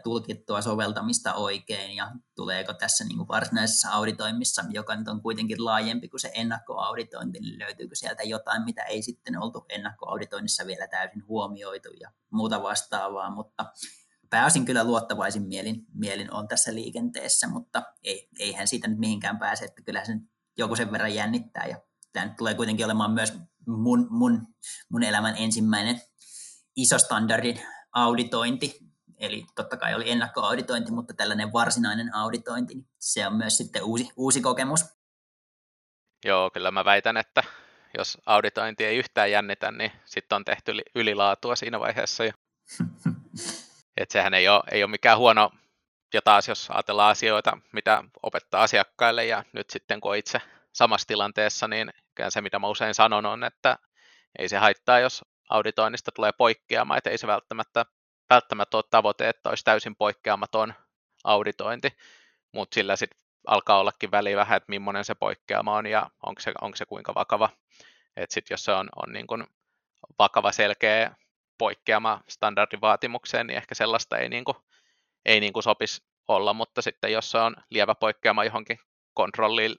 tulkittua 0.05 0.63
soveltamista 0.63 1.35
oikein 1.35 1.97
ja 1.97 2.13
tuleeko 2.37 2.75
tässä 2.75 3.05
niin 3.05 3.17
kuin 3.17 3.29
varsinaisessa 3.29 3.91
auditoimissa, 3.91 4.65
joka 4.71 4.97
nyt 4.97 5.09
on 5.09 5.23
kuitenkin 5.23 5.65
laajempi 5.65 6.09
kuin 6.09 6.21
se 6.21 6.31
ennakkoauditointi, 6.35 7.41
niin 7.41 7.59
löytyykö 7.59 7.95
sieltä 7.95 8.23
jotain, 8.23 8.63
mitä 8.65 8.83
ei 8.83 9.03
sitten 9.03 9.43
oltu 9.43 9.65
ennakkoauditoinnissa 9.69 10.67
vielä 10.67 10.87
täysin 10.87 11.27
huomioitu 11.29 11.89
ja 12.01 12.11
muuta 12.31 12.63
vastaavaa, 12.63 13.31
mutta 13.31 13.73
pääosin 14.31 14.65
kyllä 14.65 14.85
luottavaisin 14.85 15.43
mielin, 15.43 15.85
mielin 15.95 16.35
on 16.35 16.49
tässä 16.49 16.75
liikenteessä, 16.75 17.49
mutta 17.49 17.83
ei, 18.03 18.29
eihän 18.39 18.69
siitä 18.69 18.89
nyt 18.89 18.99
mihinkään 18.99 19.39
pääse, 19.39 19.65
että 19.65 19.83
kyllä 19.83 20.05
se 20.05 20.13
joku 20.59 20.77
sen 20.77 20.93
verran 20.93 21.15
jännittää 21.15 21.67
ja 21.67 21.81
tämä 22.13 22.27
nyt 22.27 22.37
tulee 22.37 22.55
kuitenkin 22.55 22.87
olemaan 22.87 23.13
myös 23.13 23.35
mun, 23.67 24.07
mun, 24.11 24.47
mun 24.89 25.03
elämän 25.03 25.35
ensimmäinen 25.39 26.01
iso 26.77 26.99
standardin 26.99 27.61
auditointi, 27.93 28.79
eli 29.19 29.47
totta 29.55 29.77
kai 29.77 29.95
oli 29.95 30.11
ennakkoauditointi, 30.11 30.93
mutta 30.93 31.15
tällainen 31.15 31.53
varsinainen 31.53 32.15
auditointi, 32.15 32.75
niin 32.75 32.89
se 32.99 33.27
on 33.27 33.37
myös 33.37 33.57
sitten 33.57 33.83
uusi, 33.83 34.09
uusi 34.17 34.41
kokemus. 34.41 34.85
Joo, 36.25 36.51
kyllä 36.51 36.71
mä 36.71 36.85
väitän, 36.85 37.17
että 37.17 37.43
jos 37.99 38.19
auditointi 38.27 38.85
ei 38.85 38.97
yhtään 38.97 39.31
jännitä, 39.31 39.71
niin 39.71 39.93
sitten 40.05 40.37
on 40.37 40.45
tehty 40.45 40.73
ylilaatua 40.95 41.57
siinä 41.57 41.81
vaiheessa 41.81 42.25
jo. 42.25 42.33
Et 43.97 44.11
sehän 44.11 44.35
ei 44.35 44.49
ole, 44.49 44.63
ei 44.71 44.83
ole 44.83 44.91
mikään 44.91 45.19
huono, 45.19 45.51
ja 46.15 46.23
taas 46.23 46.49
jos 46.49 46.69
ajatellaan 46.71 47.11
asioita, 47.11 47.59
mitä 47.73 48.05
opettaa 48.23 48.63
asiakkaille, 48.63 49.25
ja 49.25 49.45
nyt 49.53 49.71
sitten 49.71 50.01
kun 50.01 50.17
itse 50.17 50.41
samassa 50.73 51.07
tilanteessa, 51.07 51.69
niin 51.69 51.93
se 52.29 52.41
mitä 52.41 52.59
mä 52.59 52.69
usein 52.69 52.95
sanon 52.95 53.27
on, 53.27 53.45
että 53.45 53.79
ei 54.39 54.49
se 54.49 54.59
haittaa, 54.59 54.99
jos 54.99 55.25
auditoinnista 55.53 56.11
tulee 56.13 56.33
poikkeama, 56.33 56.97
että 56.97 57.11
ei 57.11 57.19
se 57.19 57.27
välttämättä, 57.27 57.87
välttämättä 58.31 58.77
ole 58.77 58.85
tavoite, 58.91 59.29
että 59.29 59.49
olisi 59.49 59.65
täysin 59.65 59.97
poikkeamaton 59.97 60.75
auditointi, 61.25 61.89
mutta 62.53 62.75
sillä 62.75 62.97
sitten 62.97 63.21
alkaa 63.47 63.81
ollakin 63.81 64.11
väliä 64.11 64.37
vähän, 64.37 64.57
että 64.57 64.71
millainen 64.71 65.05
se 65.05 65.15
poikkeama 65.15 65.77
on 65.77 65.87
ja 65.87 66.11
onko 66.27 66.41
se, 66.41 66.53
onko 66.61 66.77
se 66.77 66.87
kuinka 66.87 67.15
vakava. 67.15 67.49
Että 68.17 68.35
sitten 68.35 68.55
jos 68.55 68.65
se 68.65 68.73
on, 68.73 68.89
on 68.97 69.13
niin 69.13 69.27
kuin 69.27 69.45
vakava, 70.19 70.53
selkeä 70.53 71.15
poikkeama 71.59 72.21
standardivaatimukseen, 72.29 73.47
niin 73.47 73.57
ehkä 73.57 73.75
sellaista 73.75 74.19
ei, 74.19 74.29
niin 74.29 74.45
kuin, 74.45 74.57
ei 75.25 75.41
niin 75.41 75.53
kuin 75.53 75.63
sopisi 75.63 76.03
olla, 76.29 76.53
mutta 76.53 76.83
sitten 76.83 77.13
jos 77.13 77.31
se 77.31 77.39
on 77.39 77.57
lievä 77.71 77.95
poikkeama 77.95 78.45
johonkin 78.45 78.79
kontrolliin, 79.15 79.75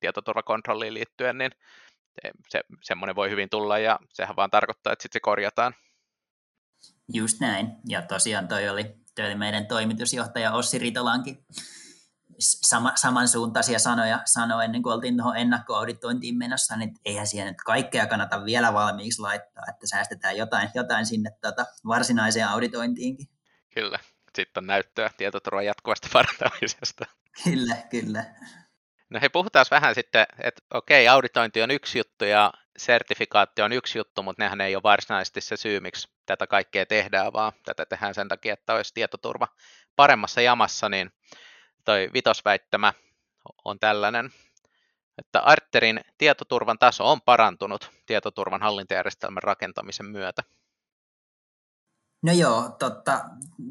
tietoturvakontrolliin 0.00 0.94
liittyen, 0.94 1.38
niin 1.38 1.50
se, 2.48 2.60
semmoinen 2.82 3.16
voi 3.16 3.30
hyvin 3.30 3.50
tulla 3.50 3.78
ja 3.78 3.98
sehän 4.08 4.36
vaan 4.36 4.50
tarkoittaa, 4.50 4.92
että 4.92 5.02
sitten 5.02 5.18
se 5.18 5.20
korjataan. 5.20 5.74
Just 7.12 7.40
näin. 7.40 7.66
Ja 7.88 8.02
tosiaan 8.02 8.48
toi 8.48 8.68
oli, 8.68 8.84
toi 9.14 9.26
oli 9.26 9.34
meidän 9.34 9.66
toimitusjohtaja 9.66 10.52
Ossi 10.52 10.78
Ritolankin 10.78 11.46
sama, 12.38 12.92
samansuuntaisia 12.94 13.78
sanoja 13.78 14.20
sanoi 14.24 14.64
ennen 14.64 14.82
kuin 14.82 14.94
oltiin 14.94 15.16
tuohon 15.16 15.36
ennakkoauditointiin 15.36 16.38
menossa, 16.38 16.76
niin 16.76 16.94
eihän 17.04 17.26
siihen 17.26 17.46
nyt 17.46 17.62
kaikkea 17.66 18.06
kannata 18.06 18.44
vielä 18.44 18.72
valmiiksi 18.72 19.22
laittaa, 19.22 19.64
että 19.68 19.86
säästetään 19.86 20.36
jotain, 20.36 20.70
jotain 20.74 21.06
sinne 21.06 21.30
tota 21.40 21.66
varsinaiseen 21.86 22.48
auditointiinkin. 22.48 23.26
Kyllä, 23.74 23.98
sitten 24.34 24.60
on 24.62 24.66
näyttöä 24.66 25.10
tietoturvan 25.16 25.66
jatkuvasta 25.66 26.08
parantamisesta. 26.18 27.06
Kyllä, 27.44 27.76
kyllä. 27.90 28.24
No 29.12 29.20
hei, 29.20 29.28
puhutaan 29.28 29.66
vähän 29.70 29.94
sitten, 29.94 30.26
että 30.38 30.62
okei, 30.74 31.08
auditointi 31.08 31.62
on 31.62 31.70
yksi 31.70 31.98
juttu 31.98 32.24
ja 32.24 32.52
sertifikaatti 32.76 33.62
on 33.62 33.72
yksi 33.72 33.98
juttu, 33.98 34.22
mutta 34.22 34.42
nehän 34.42 34.60
ei 34.60 34.76
ole 34.76 34.82
varsinaisesti 34.82 35.40
se 35.40 35.56
syy, 35.56 35.80
miksi 35.80 36.08
tätä 36.26 36.46
kaikkea 36.46 36.86
tehdään, 36.86 37.32
vaan 37.32 37.52
tätä 37.64 37.86
tehdään 37.86 38.14
sen 38.14 38.28
takia, 38.28 38.52
että 38.54 38.74
olisi 38.74 38.94
tietoturva 38.94 39.48
paremmassa 39.96 40.40
jamassa, 40.40 40.88
niin 40.88 41.12
toi 41.84 42.10
vitosväittämä 42.14 42.92
on 43.64 43.78
tällainen, 43.78 44.30
että 45.18 45.40
Arterin 45.40 46.00
tietoturvan 46.18 46.78
taso 46.78 47.10
on 47.10 47.20
parantunut 47.20 47.90
tietoturvan 48.06 48.62
hallintajärjestelmän 48.62 49.42
rakentamisen 49.42 50.06
myötä. 50.06 50.42
No 52.22 52.32
joo, 52.32 52.76
totta, 52.78 53.24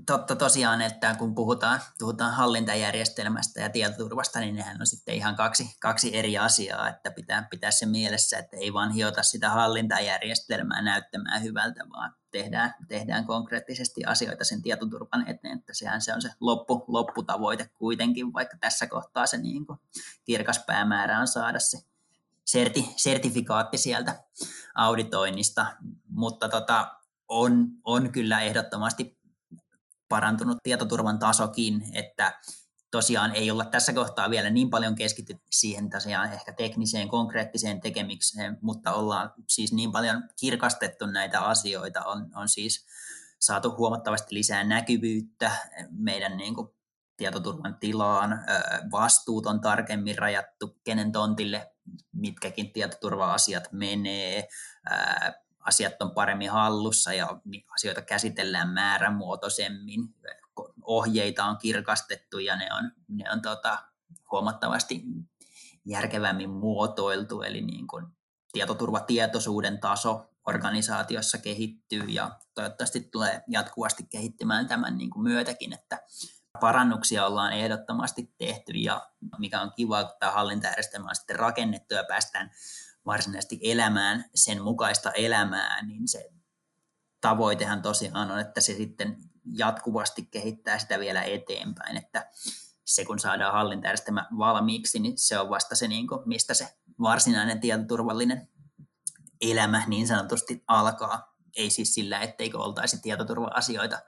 totta 0.05 0.35
tosiaan, 0.35 0.81
että 0.81 1.15
kun 1.15 1.35
puhutaan, 1.35 1.81
puhutaan 1.99 2.33
hallintajärjestelmästä 2.33 3.61
ja 3.61 3.69
tietoturvasta, 3.69 4.39
niin 4.39 4.55
nehän 4.55 4.77
on 4.79 4.87
sitten 4.87 5.15
ihan 5.15 5.35
kaksi, 5.35 5.75
kaksi 5.79 6.17
eri 6.17 6.37
asiaa, 6.37 6.89
että 6.89 7.11
pitää 7.11 7.47
pitää 7.49 7.71
se 7.71 7.85
mielessä, 7.85 8.37
että 8.37 8.57
ei 8.57 8.73
vaan 8.73 8.91
hiota 8.91 9.23
sitä 9.23 9.49
hallintajärjestelmää 9.49 10.81
näyttämään 10.81 11.43
hyvältä, 11.43 11.83
vaan 11.89 12.15
tehdään, 12.31 12.75
tehdään 12.87 13.25
konkreettisesti 13.25 14.05
asioita 14.05 14.43
sen 14.43 14.61
tietoturvan 14.61 15.27
eteen, 15.27 15.57
että 15.59 15.73
sehän 15.73 16.01
se 16.01 16.13
on 16.13 16.21
se 16.21 16.29
loppu, 16.39 16.85
lopputavoite 16.87 17.69
kuitenkin, 17.73 18.33
vaikka 18.33 18.57
tässä 18.57 18.87
kohtaa 18.87 19.25
se 19.25 19.37
niin 19.37 19.65
kuin 19.65 19.79
kirkas 20.23 20.63
päämäärä 20.67 21.19
on 21.19 21.27
saada 21.27 21.59
se 21.59 21.77
serti, 22.45 22.93
sertifikaatti 22.95 23.77
sieltä 23.77 24.23
auditoinnista, 24.75 25.65
mutta 26.09 26.49
tota, 26.49 27.00
on, 27.31 27.67
on 27.83 28.11
kyllä 28.11 28.41
ehdottomasti 28.41 29.19
parantunut 30.09 30.57
tietoturvan 30.63 31.19
tasokin, 31.19 31.83
että 31.93 32.39
tosiaan 32.91 33.35
ei 33.35 33.51
olla 33.51 33.65
tässä 33.65 33.93
kohtaa 33.93 34.29
vielä 34.29 34.49
niin 34.49 34.69
paljon 34.69 34.95
keskitytty 34.95 35.47
siihen 35.51 35.89
tosiaan 35.89 36.33
ehkä 36.33 36.53
tekniseen, 36.53 37.07
konkreettiseen 37.07 37.81
tekemiseen, 37.81 38.57
mutta 38.61 38.93
ollaan 38.93 39.33
siis 39.47 39.73
niin 39.73 39.91
paljon 39.91 40.23
kirkastettu 40.39 41.05
näitä 41.05 41.41
asioita, 41.41 42.05
on, 42.05 42.29
on 42.35 42.49
siis 42.49 42.85
saatu 43.39 43.75
huomattavasti 43.77 44.35
lisää 44.35 44.63
näkyvyyttä 44.63 45.51
meidän 45.89 46.37
niin 46.37 46.55
kuin 46.55 46.67
tietoturvan 47.17 47.77
tilaan, 47.79 48.39
vastuut 48.91 49.45
on 49.45 49.61
tarkemmin 49.61 50.17
rajattu, 50.17 50.79
kenen 50.83 51.11
tontille 51.11 51.71
mitkäkin 52.13 52.71
tietoturva-asiat 52.71 53.63
menee, 53.71 54.47
asiat 55.61 56.01
on 56.01 56.11
paremmin 56.11 56.51
hallussa 56.51 57.13
ja 57.13 57.39
asioita 57.73 58.01
käsitellään 58.01 58.69
määrämuotoisemmin, 58.69 60.15
ohjeita 60.83 61.45
on 61.45 61.57
kirkastettu 61.57 62.39
ja 62.39 62.55
ne 62.55 62.67
on, 62.73 62.91
ne 63.07 63.31
on 63.31 63.41
tota, 63.41 63.83
huomattavasti 64.31 65.03
järkevämmin 65.85 66.49
muotoiltu, 66.49 67.41
eli 67.41 67.61
niin 67.61 67.87
kuin 67.87 68.05
tietoturvatietoisuuden 68.51 69.79
taso 69.79 70.29
organisaatiossa 70.47 71.37
kehittyy 71.37 72.03
ja 72.03 72.39
toivottavasti 72.55 73.01
tulee 73.01 73.43
jatkuvasti 73.47 74.03
kehittymään 74.09 74.67
tämän 74.67 74.97
niin 74.97 75.09
kuin 75.09 75.23
myötäkin, 75.23 75.73
että 75.73 76.01
parannuksia 76.59 77.25
ollaan 77.25 77.53
ehdottomasti 77.53 78.33
tehty. 78.37 78.71
Ja 78.71 79.09
mikä 79.37 79.61
on 79.61 79.71
kiva, 79.75 80.03
kun 80.03 80.15
tämä 80.19 80.31
hallintajärjestelmä 80.31 81.09
on 81.09 81.15
sitten 81.15 81.39
rakennettu 81.39 81.93
ja 81.93 82.03
päästään 82.03 82.51
varsinaisesti 83.05 83.59
elämään 83.61 84.25
sen 84.35 84.61
mukaista 84.61 85.11
elämää, 85.11 85.85
niin 85.85 86.07
se 86.07 86.29
tavoitehan 87.21 87.81
tosiaan 87.81 88.31
on, 88.31 88.39
että 88.39 88.61
se 88.61 88.73
sitten 88.73 89.17
jatkuvasti 89.53 90.25
kehittää 90.25 90.79
sitä 90.79 90.99
vielä 90.99 91.23
eteenpäin, 91.23 91.97
että 91.97 92.31
se 92.85 93.05
kun 93.05 93.19
saadaan 93.19 93.53
hallintajärjestelmä 93.53 94.27
valmiiksi, 94.37 94.99
niin 94.99 95.17
se 95.17 95.39
on 95.39 95.49
vasta 95.49 95.75
se, 95.75 95.87
niin 95.87 96.07
kuin, 96.07 96.21
mistä 96.25 96.53
se 96.53 96.77
varsinainen 97.01 97.59
tietoturvallinen 97.59 98.49
elämä 99.41 99.83
niin 99.87 100.07
sanotusti 100.07 100.63
alkaa. 100.67 101.35
Ei 101.57 101.69
siis 101.69 101.93
sillä, 101.93 102.19
etteikö 102.19 102.57
oltaisi 102.57 103.01
tietoturva-asioita 103.01 103.99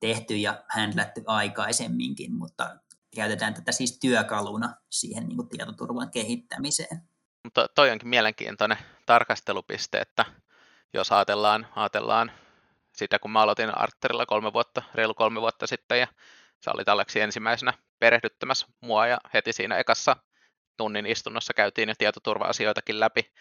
tehty 0.00 0.36
ja 0.36 0.64
händlätty 0.68 1.22
aikaisemminkin, 1.26 2.34
mutta 2.34 2.78
käytetään 3.14 3.54
tätä 3.54 3.72
siis 3.72 3.98
työkaluna 3.98 4.74
siihen 4.90 5.26
niin 5.28 5.36
kuin 5.36 5.48
tietoturvan 5.48 6.10
kehittämiseen. 6.10 7.08
Mutta 7.46 7.68
toi 7.74 7.90
onkin 7.90 8.08
mielenkiintoinen 8.08 8.78
tarkastelupiste, 9.06 9.98
että 9.98 10.24
jos 10.92 11.12
ajatellaan, 11.12 11.68
ajatellaan 11.76 12.32
sitä, 12.92 13.18
kun 13.18 13.30
mä 13.30 13.42
aloitin 13.42 13.78
Arterilla 13.78 14.26
kolme 14.26 14.52
vuotta, 14.52 14.82
reilu 14.94 15.14
kolme 15.14 15.40
vuotta 15.40 15.66
sitten, 15.66 16.00
ja 16.00 16.06
sä 16.60 16.70
olit 16.74 16.88
Aleksi 16.88 17.20
ensimmäisenä 17.20 17.72
perehdyttämässä 17.98 18.66
mua, 18.80 19.06
ja 19.06 19.18
heti 19.34 19.52
siinä 19.52 19.78
ekassa 19.78 20.16
tunnin 20.76 21.06
istunnossa 21.06 21.54
käytiin 21.54 21.88
jo 21.88 21.94
tietoturva-asioitakin 21.98 23.00
läpi, 23.00 23.32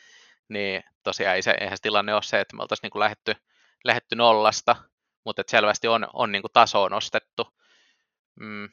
niin 0.50 0.84
tosiaan 1.04 1.36
ei 1.36 1.42
se, 1.42 1.56
eihän 1.60 1.78
se 1.78 1.82
tilanne 1.82 2.14
ole 2.14 2.24
se, 2.24 2.40
että 2.40 2.56
me 2.56 2.62
oltaisiin 2.62 2.90
niin 2.94 3.00
lähetty, 3.00 3.36
lähetty 3.84 4.16
nollasta, 4.16 4.76
mutta 5.24 5.44
selvästi 5.48 5.88
on, 5.88 6.08
on 6.14 6.32
niin 6.32 6.44
tasoa 6.54 6.90
nostettu. 6.90 7.48
Mm, 8.40 8.70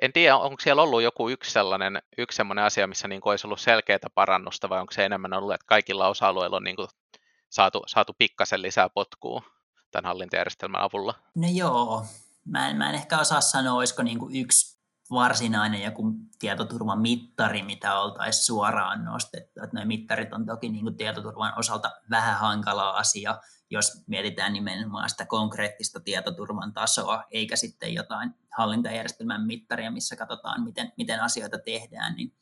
en 0.00 0.12
tiedä, 0.12 0.36
onko 0.36 0.60
siellä 0.60 0.82
ollut 0.82 1.02
joku 1.02 1.28
yksi 1.28 1.50
sellainen, 1.50 2.02
yksi 2.18 2.36
sellainen 2.36 2.64
asia, 2.64 2.86
missä 2.86 3.08
niin 3.08 3.20
olisi 3.24 3.46
ollut 3.46 3.60
selkeää 3.60 3.98
parannusta, 4.14 4.68
vai 4.68 4.80
onko 4.80 4.92
se 4.92 5.04
enemmän 5.04 5.32
ollut, 5.32 5.54
että 5.54 5.66
kaikilla 5.66 6.08
osa-alueilla 6.08 6.56
on 6.56 6.64
niin 6.64 6.76
kuin 6.76 6.88
saatu, 7.50 7.82
saatu 7.86 8.12
pikkasen 8.18 8.62
lisää 8.62 8.88
potkua 8.88 9.42
tämän 9.90 10.08
hallintajärjestelmän 10.08 10.80
avulla? 10.80 11.14
No 11.34 11.48
joo, 11.52 12.04
mä 12.44 12.70
en, 12.70 12.76
mä 12.76 12.88
en 12.88 12.94
ehkä 12.94 13.18
osaa 13.18 13.40
sanoa, 13.40 13.74
olisiko 13.74 14.02
niin 14.02 14.18
kuin 14.18 14.36
yksi 14.36 14.79
varsinainen 15.10 15.82
joku 15.82 16.02
tietoturvamittari, 16.38 17.62
mitä 17.62 18.00
oltaisiin 18.00 18.44
suoraan 18.44 19.04
nostettu. 19.04 19.60
Että 19.64 19.84
mittarit 19.84 20.32
on 20.32 20.46
toki 20.46 20.68
niin 20.68 20.84
kuin 20.84 20.96
tietoturvan 20.96 21.58
osalta 21.58 21.90
vähän 22.10 22.38
hankala 22.38 22.90
asia, 22.90 23.38
jos 23.70 24.04
mietitään 24.06 24.52
nimenomaan 24.52 25.10
sitä 25.10 25.26
konkreettista 25.26 26.00
tietoturvan 26.00 26.72
tasoa, 26.72 27.24
eikä 27.30 27.56
sitten 27.56 27.94
jotain 27.94 28.34
hallintajärjestelmän 28.56 29.46
mittaria, 29.46 29.90
missä 29.90 30.16
katsotaan, 30.16 30.62
miten, 30.62 30.92
miten 30.96 31.20
asioita 31.20 31.58
tehdään, 31.58 32.14
niin 32.14 32.34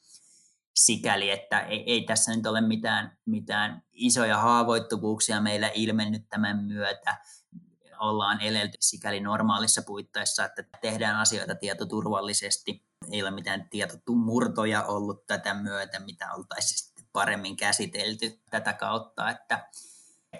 sikäli, 0.74 1.30
että 1.30 1.60
ei, 1.60 1.92
ei 1.92 2.02
tässä 2.02 2.36
nyt 2.36 2.46
ole 2.46 2.60
mitään, 2.60 3.18
mitään 3.24 3.82
isoja 3.92 4.38
haavoittuvuuksia 4.38 5.40
meillä 5.40 5.70
ilmennyt 5.74 6.28
tämän 6.28 6.64
myötä. 6.64 7.18
Ollaan 8.00 8.40
elelty 8.40 8.76
sikäli 8.80 9.20
normaalissa 9.20 9.82
puitteissa, 9.82 10.44
että 10.44 10.64
tehdään 10.80 11.16
asioita 11.16 11.54
tietoturvallisesti. 11.54 12.84
Ei 13.12 13.22
ole 13.22 13.30
mitään 13.30 13.68
tietotumurtoja 13.70 14.82
ollut 14.82 15.26
tätä 15.26 15.54
myötä, 15.54 16.00
mitä 16.00 16.34
oltaisiin 16.34 17.06
paremmin 17.12 17.56
käsitelty 17.56 18.40
tätä 18.50 18.72
kautta, 18.72 19.30
että 19.30 19.68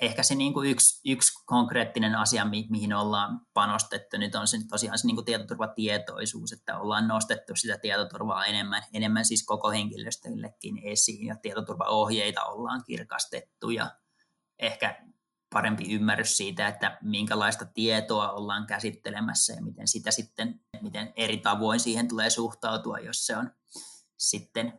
ehkä 0.00 0.22
se 0.22 0.34
niin 0.34 0.54
kuin 0.54 0.70
yksi, 0.70 1.00
yksi 1.04 1.44
konkreettinen 1.46 2.14
asia, 2.14 2.44
mi- 2.44 2.66
mihin 2.70 2.94
ollaan 2.94 3.40
panostettu 3.54 4.16
nyt 4.16 4.34
on 4.34 4.48
se 4.48 4.58
tosiaan 4.70 4.98
se 4.98 5.06
niin 5.06 5.16
kuin 5.16 5.24
tietoturvatietoisuus, 5.24 6.52
että 6.52 6.78
ollaan 6.78 7.08
nostettu 7.08 7.56
sitä 7.56 7.78
tietoturvaa 7.78 8.46
enemmän, 8.46 8.82
enemmän 8.92 9.24
siis 9.24 9.46
koko 9.46 9.70
henkilöstöllekin 9.70 10.78
esiin 10.84 11.26
ja 11.26 11.36
tietoturvaohjeita 11.36 12.44
ollaan 12.44 12.84
kirkastettu 12.86 13.70
ja 13.70 13.90
ehkä 14.58 15.02
parempi 15.54 15.94
ymmärrys 15.94 16.36
siitä, 16.36 16.68
että 16.68 16.98
minkälaista 17.02 17.64
tietoa 17.64 18.32
ollaan 18.32 18.66
käsittelemässä 18.66 19.52
ja 19.52 19.62
miten 19.62 19.88
sitä 19.88 20.10
sitten, 20.10 20.60
miten 20.82 21.12
eri 21.16 21.36
tavoin 21.36 21.80
siihen 21.80 22.08
tulee 22.08 22.30
suhtautua, 22.30 22.98
jos 22.98 23.26
se 23.26 23.36
on 23.36 23.50
sitten 24.16 24.78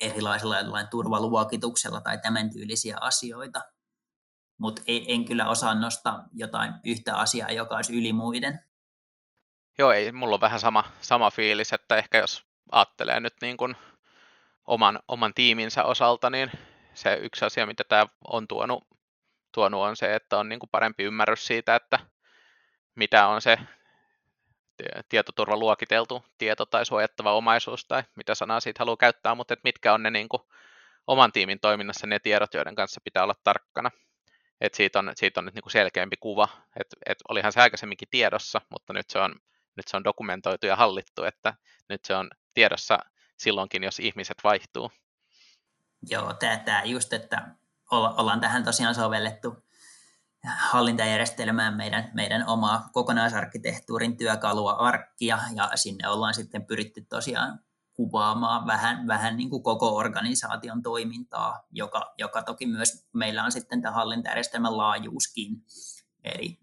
erilaisella 0.00 0.84
turvaluokituksella 0.90 2.00
tai 2.00 2.18
tämän 2.18 2.50
tyylisiä 2.50 2.96
asioita 3.00 3.60
mutta 4.62 4.82
en 4.86 5.24
kyllä 5.24 5.48
osaa 5.48 5.74
nostaa 5.74 6.24
jotain 6.32 6.74
yhtä 6.84 7.16
asiaa, 7.16 7.50
joka 7.50 7.76
olisi 7.76 7.98
yli 7.98 8.12
muiden. 8.12 8.60
Joo, 9.78 9.92
ei, 9.92 10.12
mulla 10.12 10.34
on 10.34 10.40
vähän 10.40 10.60
sama, 10.60 10.84
sama 11.00 11.30
fiilis, 11.30 11.72
että 11.72 11.96
ehkä 11.96 12.18
jos 12.18 12.44
ajattelee 12.72 13.20
nyt 13.20 13.34
niin 13.40 13.56
kuin 13.56 13.76
oman, 14.66 14.98
oman 15.08 15.34
tiiminsä 15.34 15.84
osalta, 15.84 16.30
niin 16.30 16.50
se 16.94 17.14
yksi 17.14 17.44
asia, 17.44 17.66
mitä 17.66 17.84
tämä 17.84 18.06
on 18.28 18.48
tuonut, 18.48 18.84
tuonut 19.52 19.80
on 19.80 19.96
se, 19.96 20.14
että 20.14 20.38
on 20.38 20.48
niin 20.48 20.60
kuin 20.60 20.70
parempi 20.70 21.04
ymmärrys 21.04 21.46
siitä, 21.46 21.76
että 21.76 21.98
mitä 22.94 23.26
on 23.26 23.42
se 23.42 23.58
tietoturvaluokiteltu 25.08 26.24
tieto 26.38 26.66
tai 26.66 26.86
suojattava 26.86 27.32
omaisuus 27.32 27.84
tai 27.84 28.02
mitä 28.16 28.34
sanaa 28.34 28.60
siitä 28.60 28.78
haluaa 28.78 28.96
käyttää, 28.96 29.34
mutta 29.34 29.54
että 29.54 29.68
mitkä 29.68 29.94
on 29.94 30.02
ne 30.02 30.10
niin 30.10 30.28
kuin 30.28 30.42
oman 31.06 31.32
tiimin 31.32 31.60
toiminnassa 31.60 32.06
ne 32.06 32.18
tiedot, 32.18 32.54
joiden 32.54 32.74
kanssa 32.74 33.00
pitää 33.04 33.22
olla 33.22 33.34
tarkkana 33.44 33.90
että 34.62 34.76
siitä 34.76 34.98
on, 34.98 35.12
siitä 35.16 35.40
on 35.40 35.44
nyt 35.44 35.54
niin 35.54 35.62
kuin 35.62 35.72
selkeämpi 35.72 36.16
kuva, 36.16 36.48
että 36.80 36.96
et 37.06 37.18
olihan 37.28 37.52
se 37.52 37.60
aikaisemminkin 37.60 38.08
tiedossa, 38.10 38.60
mutta 38.70 38.92
nyt 38.92 39.10
se, 39.10 39.18
on, 39.18 39.34
nyt 39.76 39.88
se 39.88 39.96
on 39.96 40.04
dokumentoitu 40.04 40.66
ja 40.66 40.76
hallittu, 40.76 41.24
että 41.24 41.54
nyt 41.88 42.04
se 42.04 42.14
on 42.14 42.30
tiedossa 42.54 42.98
silloinkin, 43.36 43.82
jos 43.82 44.00
ihmiset 44.00 44.36
vaihtuu. 44.44 44.92
Joo, 46.10 46.32
tämä 46.32 46.82
just, 46.84 47.12
että 47.12 47.48
ollaan 47.92 48.40
tähän 48.40 48.64
tosiaan 48.64 48.94
sovellettu 48.94 49.56
hallintajärjestelmään 50.44 51.74
meidän, 51.74 52.10
meidän 52.14 52.48
omaa 52.48 52.88
kokonaisarkkitehtuurin 52.92 54.16
työkalua 54.16 54.72
arkkia, 54.72 55.38
ja 55.54 55.70
sinne 55.74 56.08
ollaan 56.08 56.34
sitten 56.34 56.66
pyritty 56.66 57.06
tosiaan 57.08 57.60
kuvaamaan 57.94 58.66
vähän, 58.66 59.06
vähän 59.06 59.36
niin 59.36 59.50
kuin 59.50 59.62
koko 59.62 59.96
organisaation 59.96 60.82
toimintaa, 60.82 61.66
joka, 61.72 62.14
joka 62.18 62.42
toki 62.42 62.66
myös 62.66 63.06
meillä 63.12 63.44
on 63.44 63.52
sitten 63.52 63.82
tämä 63.82 63.94
hallintajärjestelmän 63.94 64.76
laajuuskin. 64.76 65.64
Eli 66.24 66.58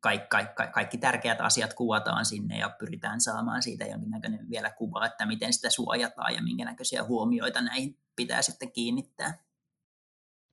kaikki, 0.00 0.28
kaikki, 0.28 0.62
kaikki 0.72 0.98
tärkeät 0.98 1.40
asiat 1.40 1.74
kuvataan 1.74 2.24
sinne 2.24 2.58
ja 2.58 2.70
pyritään 2.78 3.20
saamaan 3.20 3.62
siitä 3.62 3.84
jonkinnäköinen 3.84 4.50
vielä 4.50 4.70
kuva, 4.70 5.06
että 5.06 5.26
miten 5.26 5.52
sitä 5.52 5.70
suojataan 5.70 6.34
ja 6.34 6.42
minkä 6.42 6.64
näköisiä 6.64 7.04
huomioita 7.04 7.60
näihin 7.60 7.98
pitää 8.16 8.42
sitten 8.42 8.72
kiinnittää. 8.72 9.47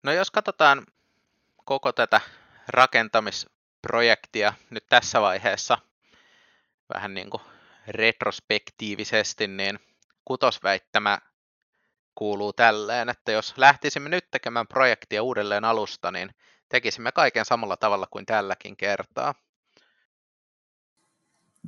No 0.05 0.11
jos 0.11 0.31
katsotaan 0.31 0.85
koko 1.65 1.91
tätä 1.91 2.21
rakentamisprojektia 2.67 4.53
nyt 4.69 4.85
tässä 4.89 5.21
vaiheessa 5.21 5.77
vähän 6.93 7.13
niin 7.13 7.29
kuin 7.29 7.41
retrospektiivisesti, 7.87 9.47
niin 9.47 9.79
kutosväittämä 10.25 11.19
kuuluu 12.15 12.53
tälleen, 12.53 13.09
että 13.09 13.31
jos 13.31 13.57
lähtisimme 13.57 14.09
nyt 14.09 14.31
tekemään 14.31 14.67
projektia 14.67 15.23
uudelleen 15.23 15.65
alusta, 15.65 16.11
niin 16.11 16.35
tekisimme 16.69 17.11
kaiken 17.11 17.45
samalla 17.45 17.77
tavalla 17.77 18.07
kuin 18.11 18.25
tälläkin 18.25 18.77
kertaa. 18.77 19.35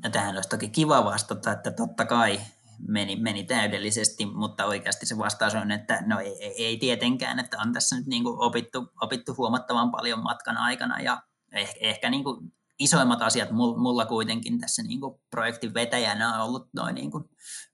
No 0.04 0.10
tähän 0.10 0.36
olisi 0.36 0.50
toki 0.50 0.70
kiva 0.70 1.06
vastata, 1.06 1.52
että 1.52 1.72
totta 1.72 2.06
kai 2.06 2.40
meni, 2.88 3.16
meni 3.16 3.44
täydellisesti, 3.44 4.26
mutta 4.26 4.66
oikeasti 4.66 5.06
se 5.06 5.18
vastaus 5.18 5.56
on, 5.56 5.72
että 5.72 6.04
no 6.06 6.20
ei, 6.20 6.44
ei, 6.44 6.66
ei 6.66 6.78
tietenkään, 6.78 7.40
että 7.40 7.58
on 7.62 7.74
tässä 7.74 7.96
nyt 7.96 8.06
niin 8.06 8.24
kuin 8.24 8.40
opittu, 8.40 8.92
opittu 9.02 9.36
huomattavan 9.38 9.92
paljon 9.92 10.24
matkan 10.24 10.58
aikana 10.58 11.00
ja 11.02 11.22
ehkä, 11.52 11.80
ehkä 11.80 12.10
niin 12.10 12.24
kuin 12.24 12.54
isoimmat 12.80 13.22
asiat 13.22 13.52
mulla 13.52 14.06
kuitenkin 14.06 14.60
tässä 14.60 14.84
niin 14.84 15.00
kuin 15.00 15.22
projektin 15.30 15.74
vetäjänä 15.74 16.34
on 16.36 16.50
ollut 16.50 16.70
noin 16.74 16.96
niin 16.96 17.12
kuin 17.12 17.24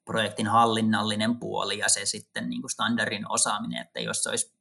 projektin 0.06 0.48
hallinnallinen 0.48 1.40
puoli 1.40 1.78
ja 1.78 1.90
se 1.90 2.06
sitten 2.06 2.50
niin 2.50 2.62
kuin 2.62 2.72
standardin 2.72 3.32
osaaminen, 3.32 3.82
että 3.82 4.00
jos 4.00 4.28
olisi 4.28 4.54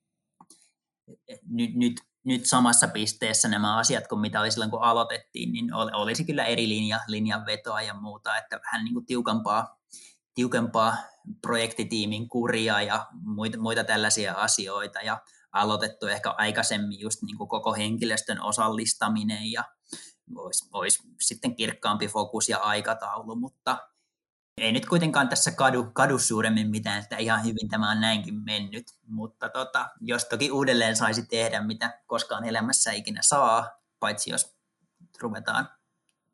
nyt, 1.49 1.75
nyt, 1.75 2.01
nyt 2.25 2.47
samassa 2.47 2.89
pisteessä 2.89 3.49
nämä 3.49 3.77
asiat 3.77 4.09
kuin 4.09 4.21
mitä 4.21 4.41
oli 4.41 4.51
silloin 4.51 4.71
kun 4.71 4.83
aloitettiin, 4.83 5.53
niin 5.53 5.75
olisi 5.75 6.25
kyllä 6.25 6.45
eri 6.45 6.69
linja, 6.69 7.01
linjan 7.09 7.47
vetoa 7.47 7.83
ja 7.83 7.95
muuta, 7.95 8.37
että 8.37 8.61
vähän 8.67 8.85
niin 8.85 8.95
kuin 8.95 9.07
tiukempaa, 9.07 9.79
tiukempaa 10.35 10.97
projektitiimin 11.41 12.29
kuria 12.29 12.83
ja 12.83 13.07
muita, 13.13 13.59
muita 13.59 13.85
tällaisia 13.85 14.35
asioita 14.35 15.01
ja 15.01 15.21
aloitettu 15.53 16.07
ehkä 16.07 16.31
aikaisemmin 16.31 17.01
just 17.01 17.23
niin 17.23 17.39
kuin 17.39 17.49
koko 17.49 17.75
henkilöstön 17.75 18.43
osallistaminen 18.43 19.53
ja 19.53 19.65
olisi, 20.37 20.69
olisi 20.73 21.03
sitten 21.21 21.57
kirkkaampi 21.57 22.09
fokus 22.09 22.49
ja 22.49 22.59
aikataulu, 22.59 23.37
mutta 23.37 23.79
ei 24.57 24.73
nyt 24.73 24.87
kuitenkaan 24.87 25.29
tässä 25.29 25.51
kadu, 25.51 25.85
kadu 25.93 26.19
suuremmin 26.19 26.71
mitään, 26.71 27.03
että 27.03 27.17
ihan 27.17 27.45
hyvin 27.45 27.69
tämä 27.69 27.91
on 27.91 28.01
näinkin 28.01 28.35
mennyt, 28.35 28.85
mutta 29.07 29.49
tota, 29.49 29.91
jos 30.01 30.25
toki 30.25 30.51
uudelleen 30.51 30.97
saisi 30.97 31.27
tehdä, 31.27 31.63
mitä 31.63 32.01
koskaan 32.07 32.45
elämässä 32.45 32.93
ikinä 32.93 33.21
saa, 33.23 33.71
paitsi 34.01 34.31
jos 34.31 34.57
ruvetaan 35.21 35.69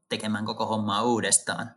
tekemään 0.09 0.45
koko 0.45 0.67
hommaa 0.67 1.03
uudestaan, 1.03 1.75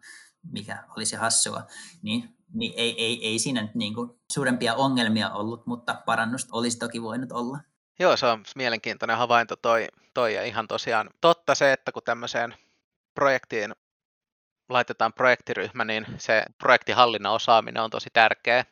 mikä 0.51 0.83
olisi 0.97 1.15
hassua, 1.15 1.63
niin, 2.01 2.35
niin 2.53 2.73
ei, 2.77 3.03
ei, 3.03 3.27
ei 3.27 3.39
siinä 3.39 3.61
nyt 3.61 3.75
niin 3.75 3.93
kuin 3.93 4.19
suurempia 4.31 4.75
ongelmia 4.75 5.29
ollut, 5.29 5.65
mutta 5.65 6.01
parannusta 6.05 6.57
olisi 6.57 6.79
toki 6.79 7.01
voinut 7.01 7.31
olla. 7.31 7.57
Joo, 7.99 8.17
se 8.17 8.25
on 8.25 8.43
mielenkiintoinen 8.55 9.17
havainto 9.17 9.55
toi, 9.55 9.87
toi 10.13 10.33
ja 10.33 10.43
ihan 10.43 10.67
tosiaan 10.67 11.09
totta 11.21 11.55
se, 11.55 11.73
että 11.73 11.91
kun 11.91 12.03
tämmöiseen 12.05 12.55
projektiin 13.15 13.73
laitetaan 14.69 15.13
projektiryhmä, 15.13 15.85
niin 15.85 16.05
se 16.17 16.43
projektihallinnan 16.57 17.33
osaaminen 17.33 17.83
on 17.83 17.89
tosi 17.89 18.09
tärkeä. 18.13 18.65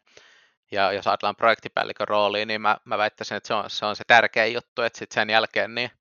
Ja 0.72 0.92
jos 0.92 1.08
ajatellaan 1.08 1.36
projektipäällikön 1.36 2.08
rooliin, 2.08 2.48
niin 2.48 2.62
mä, 2.62 2.78
mä 2.86 2.98
väittäisin, 2.98 3.38
että 3.38 3.48
se 3.48 3.54
on, 3.54 3.70
se 3.70 3.86
on 3.86 3.96
se 3.96 4.04
tärkeä 4.08 4.46
juttu, 4.46 4.82
että 4.82 5.00
sitten 5.00 5.16
sen 5.16 5.30
jälkeen 5.30 5.76
niin 5.76 5.92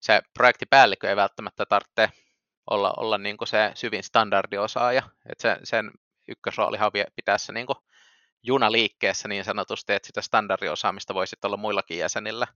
se 0.00 0.22
projektipäällikö 0.34 1.08
ei 1.08 1.16
välttämättä 1.16 1.66
tarvitse 1.66 2.10
olla, 2.70 2.94
olla 2.96 3.18
niin 3.18 3.36
kuin 3.36 3.48
se 3.48 3.72
syvin 3.74 4.02
standardiosaaja. 4.02 5.02
Että 5.28 5.42
sen, 5.42 5.56
sen 5.64 5.90
ykkösroolihan 6.28 6.92
pitää 7.16 7.38
se 7.38 7.52
niin 7.52 7.66
kuin 7.66 7.76
juna 8.42 8.72
liikkeessä 8.72 9.28
niin 9.28 9.44
sanotusti, 9.44 9.92
että 9.92 10.06
sitä 10.06 10.22
standardiosaamista 10.22 11.14
voisi 11.14 11.36
olla 11.44 11.56
muillakin 11.56 11.98
jäsenillä. 11.98 12.46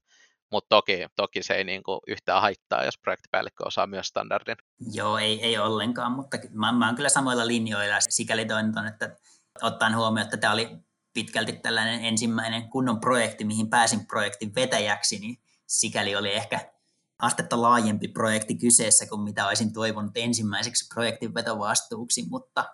mutta 0.50 0.68
toki, 0.68 1.06
toki 1.16 1.42
se 1.42 1.54
ei 1.54 1.64
niin 1.64 1.82
kuin 1.82 2.00
yhtään 2.06 2.40
haittaa, 2.40 2.84
jos 2.84 2.98
projektipäällikkö 2.98 3.64
osaa 3.66 3.86
myös 3.86 4.06
standardin. 4.06 4.56
Joo, 4.92 5.18
ei, 5.18 5.42
ei 5.42 5.58
ollenkaan, 5.58 6.12
mutta 6.12 6.36
mä, 6.52 6.72
mä 6.72 6.86
oon 6.86 6.96
kyllä 6.96 7.08
samoilla 7.08 7.46
linjoilla. 7.46 7.96
Sikäli 8.00 8.44
toin, 8.44 8.86
että 8.88 9.16
ottaen 9.62 9.96
huomioon, 9.96 10.24
että 10.24 10.36
tämä 10.36 10.52
oli 10.52 10.68
pitkälti 11.12 11.52
tällainen 11.52 12.04
ensimmäinen 12.04 12.70
kunnon 12.70 13.00
projekti, 13.00 13.44
mihin 13.44 13.70
pääsin 13.70 14.06
projektin 14.06 14.54
vetäjäksi, 14.54 15.18
niin 15.18 15.36
sikäli 15.66 16.16
oli 16.16 16.32
ehkä 16.32 16.75
astetta 17.18 17.62
laajempi 17.62 18.08
projekti 18.08 18.58
kyseessä 18.58 19.06
kuin 19.06 19.20
mitä 19.20 19.46
olisin 19.46 19.72
toivonut 19.72 20.12
ensimmäiseksi 20.14 20.94
projektin 20.94 21.34
vetovastuuksi, 21.34 22.28
mutta 22.28 22.64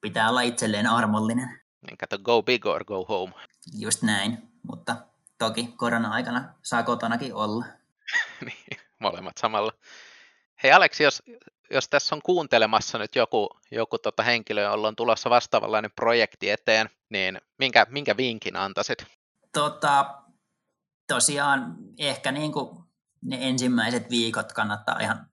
pitää 0.00 0.28
olla 0.30 0.40
itselleen 0.40 0.86
armollinen. 0.86 1.60
Niin 1.86 1.98
kato, 1.98 2.18
go 2.18 2.42
big 2.42 2.66
or 2.66 2.84
go 2.84 3.04
home. 3.04 3.32
Just 3.78 4.02
näin, 4.02 4.50
mutta 4.62 4.96
toki 5.38 5.74
korona-aikana 5.76 6.54
saa 6.62 6.82
kotonakin 6.82 7.34
olla. 7.34 7.64
niin, 8.46 8.80
molemmat 8.98 9.38
samalla. 9.38 9.72
Hei 10.62 10.72
Aleksi, 10.72 11.04
jos, 11.04 11.22
jos 11.70 11.88
tässä 11.88 12.14
on 12.14 12.22
kuuntelemassa 12.24 12.98
nyt 12.98 13.16
joku, 13.16 13.48
joku 13.70 13.98
tota 13.98 14.22
henkilö, 14.22 14.62
jolla 14.62 14.88
on 14.88 14.96
tulossa 14.96 15.30
vastaavanlainen 15.30 15.90
projekti 15.96 16.50
eteen, 16.50 16.90
niin 17.08 17.40
minkä, 17.58 17.86
minkä 17.90 18.16
vinkin 18.16 18.56
antaisit? 18.56 19.06
Tota, 19.52 20.22
tosiaan 21.08 21.76
ehkä 21.98 22.32
niin 22.32 22.52
kuin 22.52 22.84
ne 23.22 23.38
ensimmäiset 23.40 24.10
viikot 24.10 24.52
kannattaa 24.52 24.98
ihan 25.00 25.26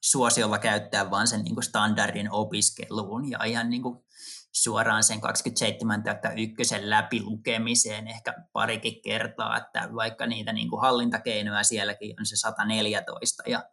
suosiolla 0.00 0.58
käyttää 0.58 1.10
vaan 1.10 1.26
sen 1.26 1.42
niin 1.42 1.54
kuin 1.54 1.64
standardin 1.64 2.30
opiskeluun 2.30 3.30
ja 3.30 3.44
ihan 3.44 3.70
niin 3.70 3.82
kuin 3.82 4.04
suoraan 4.52 5.04
sen 5.04 5.20
27 5.20 6.02
ykkösen 6.36 6.90
läpi 6.90 7.22
lukemiseen 7.22 8.08
ehkä 8.08 8.34
parikin 8.52 9.02
kertaa, 9.02 9.56
että 9.56 9.88
vaikka 9.94 10.26
niitä 10.26 10.52
niin 10.52 10.70
kuin 10.70 10.80
hallintakeinoja 10.80 11.62
sielläkin 11.62 12.20
on 12.20 12.26
se 12.26 12.36
114 12.36 13.42
ja 13.46 13.64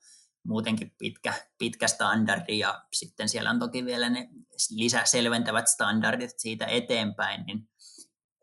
muutenkin 0.43 0.91
pitkä, 0.97 1.33
pitkä 1.57 1.87
standardi 1.87 2.59
ja 2.59 2.85
sitten 2.93 3.29
siellä 3.29 3.49
on 3.49 3.59
toki 3.59 3.85
vielä 3.85 4.09
ne 4.09 4.29
lisäselventävät 4.69 5.67
standardit 5.67 6.33
siitä 6.37 6.65
eteenpäin, 6.65 7.45
niin 7.45 7.69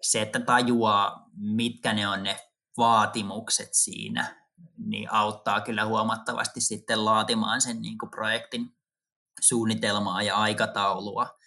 se, 0.03 0.23
että 0.23 0.41
tajuaa, 0.41 1.31
mitkä 1.37 1.93
ne 1.93 2.09
on 2.09 2.23
ne 2.23 2.37
vaatimukset 2.77 3.69
siinä, 3.73 4.42
niin 4.87 5.13
auttaa 5.13 5.61
kyllä 5.61 5.85
huomattavasti 5.85 6.61
sitten 6.61 7.05
laatimaan 7.05 7.61
sen 7.61 7.83
niin 7.83 7.99
kuin 7.99 8.11
projektin 8.11 8.77
suunnitelmaa 9.41 10.23
ja 10.23 10.37
aikataulua. 10.37 11.39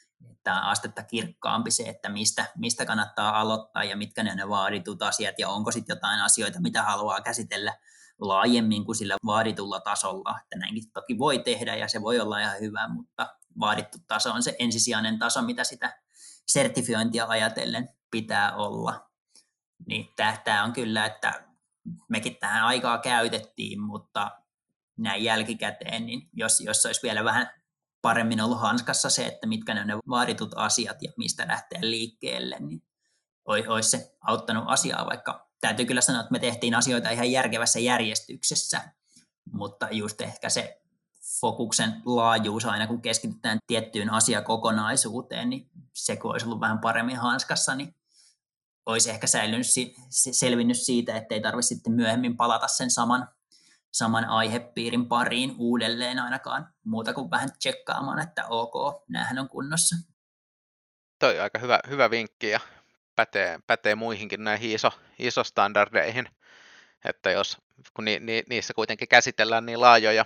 Tämä 0.43 0.61
astetta 0.61 1.03
kirkkaampi 1.03 1.71
se, 1.71 1.83
että 1.83 2.09
mistä, 2.09 2.45
mistä 2.57 2.85
kannattaa 2.85 3.39
aloittaa 3.39 3.83
ja 3.83 3.97
mitkä 3.97 4.23
ne 4.23 4.31
on 4.31 4.37
ne 4.37 4.49
vaaditut 4.49 5.01
asiat 5.01 5.39
ja 5.39 5.49
onko 5.49 5.71
sitten 5.71 5.95
jotain 5.95 6.21
asioita, 6.21 6.61
mitä 6.61 6.83
haluaa 6.83 7.21
käsitellä 7.21 7.77
laajemmin 8.19 8.85
kuin 8.85 8.95
sillä 8.95 9.15
vaaditulla 9.25 9.79
tasolla. 9.79 10.39
Että 10.43 10.57
näinkin 10.57 10.91
toki 10.93 11.17
voi 11.17 11.39
tehdä 11.39 11.75
ja 11.75 11.87
se 11.87 12.01
voi 12.01 12.19
olla 12.19 12.39
ihan 12.39 12.59
hyvä, 12.59 12.87
mutta 12.87 13.35
vaadittu 13.59 13.97
taso 14.07 14.31
on 14.31 14.43
se 14.43 14.55
ensisijainen 14.59 15.19
taso, 15.19 15.41
mitä 15.41 15.63
sitä 15.63 16.01
sertifiointia 16.47 17.25
ajatellen 17.27 17.89
pitää 18.11 18.55
olla. 18.55 19.09
Niin 19.87 20.13
tämä 20.43 20.63
on 20.63 20.73
kyllä, 20.73 21.05
että 21.05 21.54
mekin 22.09 22.37
tähän 22.39 22.63
aikaa 22.63 22.97
käytettiin, 22.97 23.81
mutta 23.81 24.31
näin 24.97 25.23
jälkikäteen, 25.23 26.05
niin 26.05 26.29
jos, 26.33 26.61
jos 26.61 26.85
olisi 26.85 27.03
vielä 27.03 27.23
vähän 27.23 27.49
paremmin 28.01 28.41
ollut 28.41 28.61
hanskassa 28.61 29.09
se, 29.09 29.25
että 29.25 29.47
mitkä 29.47 29.73
ne 29.73 29.81
on 29.81 29.87
ne 29.87 29.97
vaaditut 30.09 30.51
asiat 30.55 31.01
ja 31.01 31.11
mistä 31.17 31.47
lähteä 31.47 31.79
liikkeelle, 31.81 32.57
niin 32.59 32.83
olisi 33.45 33.89
se 33.89 34.15
auttanut 34.21 34.63
asiaa, 34.67 35.05
vaikka 35.05 35.49
täytyy 35.61 35.85
kyllä 35.85 36.01
sanoa, 36.01 36.21
että 36.21 36.31
me 36.31 36.39
tehtiin 36.39 36.75
asioita 36.75 37.09
ihan 37.09 37.31
järkevässä 37.31 37.79
järjestyksessä, 37.79 38.81
mutta 39.51 39.87
just 39.91 40.21
ehkä 40.21 40.49
se 40.49 40.81
fokuksen 41.41 42.01
laajuus 42.05 42.65
aina, 42.65 42.87
kun 42.87 43.01
keskitytään 43.01 43.57
tiettyyn 43.67 44.09
asiakokonaisuuteen, 44.09 45.49
niin 45.49 45.69
se 45.93 46.15
kun 46.15 46.31
olisi 46.31 46.45
ollut 46.45 46.61
vähän 46.61 46.79
paremmin 46.79 47.17
hanskassa, 47.17 47.75
niin 47.75 47.95
olisi 48.85 49.09
ehkä 49.09 49.27
säilynyt, 49.27 49.65
selvinnyt 50.09 50.77
siitä, 50.77 51.15
että 51.15 51.35
ei 51.35 51.41
tarvitse 51.41 51.75
sitten 51.75 51.93
myöhemmin 51.93 52.37
palata 52.37 52.67
sen 52.67 52.91
saman, 52.91 53.27
saman 53.91 54.25
aihepiirin 54.25 55.07
pariin 55.07 55.55
uudelleen 55.57 56.19
ainakaan 56.19 56.73
muuta 56.83 57.13
kuin 57.13 57.31
vähän 57.31 57.49
tsekkaamaan, 57.59 58.19
että 58.19 58.45
ok, 58.47 59.03
näähän 59.09 59.39
on 59.39 59.49
kunnossa. 59.49 59.95
Toi 61.19 61.37
on 61.37 61.43
aika 61.43 61.59
hyvä, 61.59 61.79
hyvä 61.89 62.09
vinkki 62.09 62.49
ja 62.49 62.59
pätee, 63.15 63.59
pätee 63.67 63.95
muihinkin 63.95 64.43
näihin 64.43 64.71
iso, 64.71 64.91
iso 65.19 65.43
standardeihin, 65.43 66.29
että 67.05 67.31
jos 67.31 67.57
kun 67.93 68.05
ni, 68.05 68.19
ni, 68.19 68.43
niissä 68.49 68.73
kuitenkin 68.73 69.07
käsitellään 69.07 69.65
niin 69.65 69.81
laajoja 69.81 70.25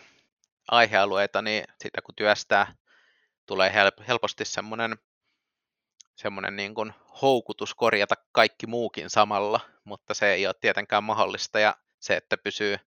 aihealueita, 0.72 1.42
niin 1.42 1.64
sitä 1.84 2.02
kun 2.02 2.16
työstää, 2.16 2.76
tulee 3.46 3.74
help, 3.74 3.94
helposti 4.08 4.46
semmoinen 4.46 4.98
semmoinen 6.20 6.56
niin 6.56 6.76
kuin 6.76 6.94
houkutus 7.22 7.76
korjata 7.76 8.16
kaikki 8.32 8.68
muukin 8.68 9.10
samalla, 9.10 9.60
mutta 9.84 10.14
se 10.14 10.34
ei 10.34 10.48
ole 10.48 10.56
tietenkään 10.62 11.04
mahdollista 11.04 11.60
ja 11.60 11.76
se, 12.00 12.16
että 12.16 12.38
pysyy, 12.38 12.78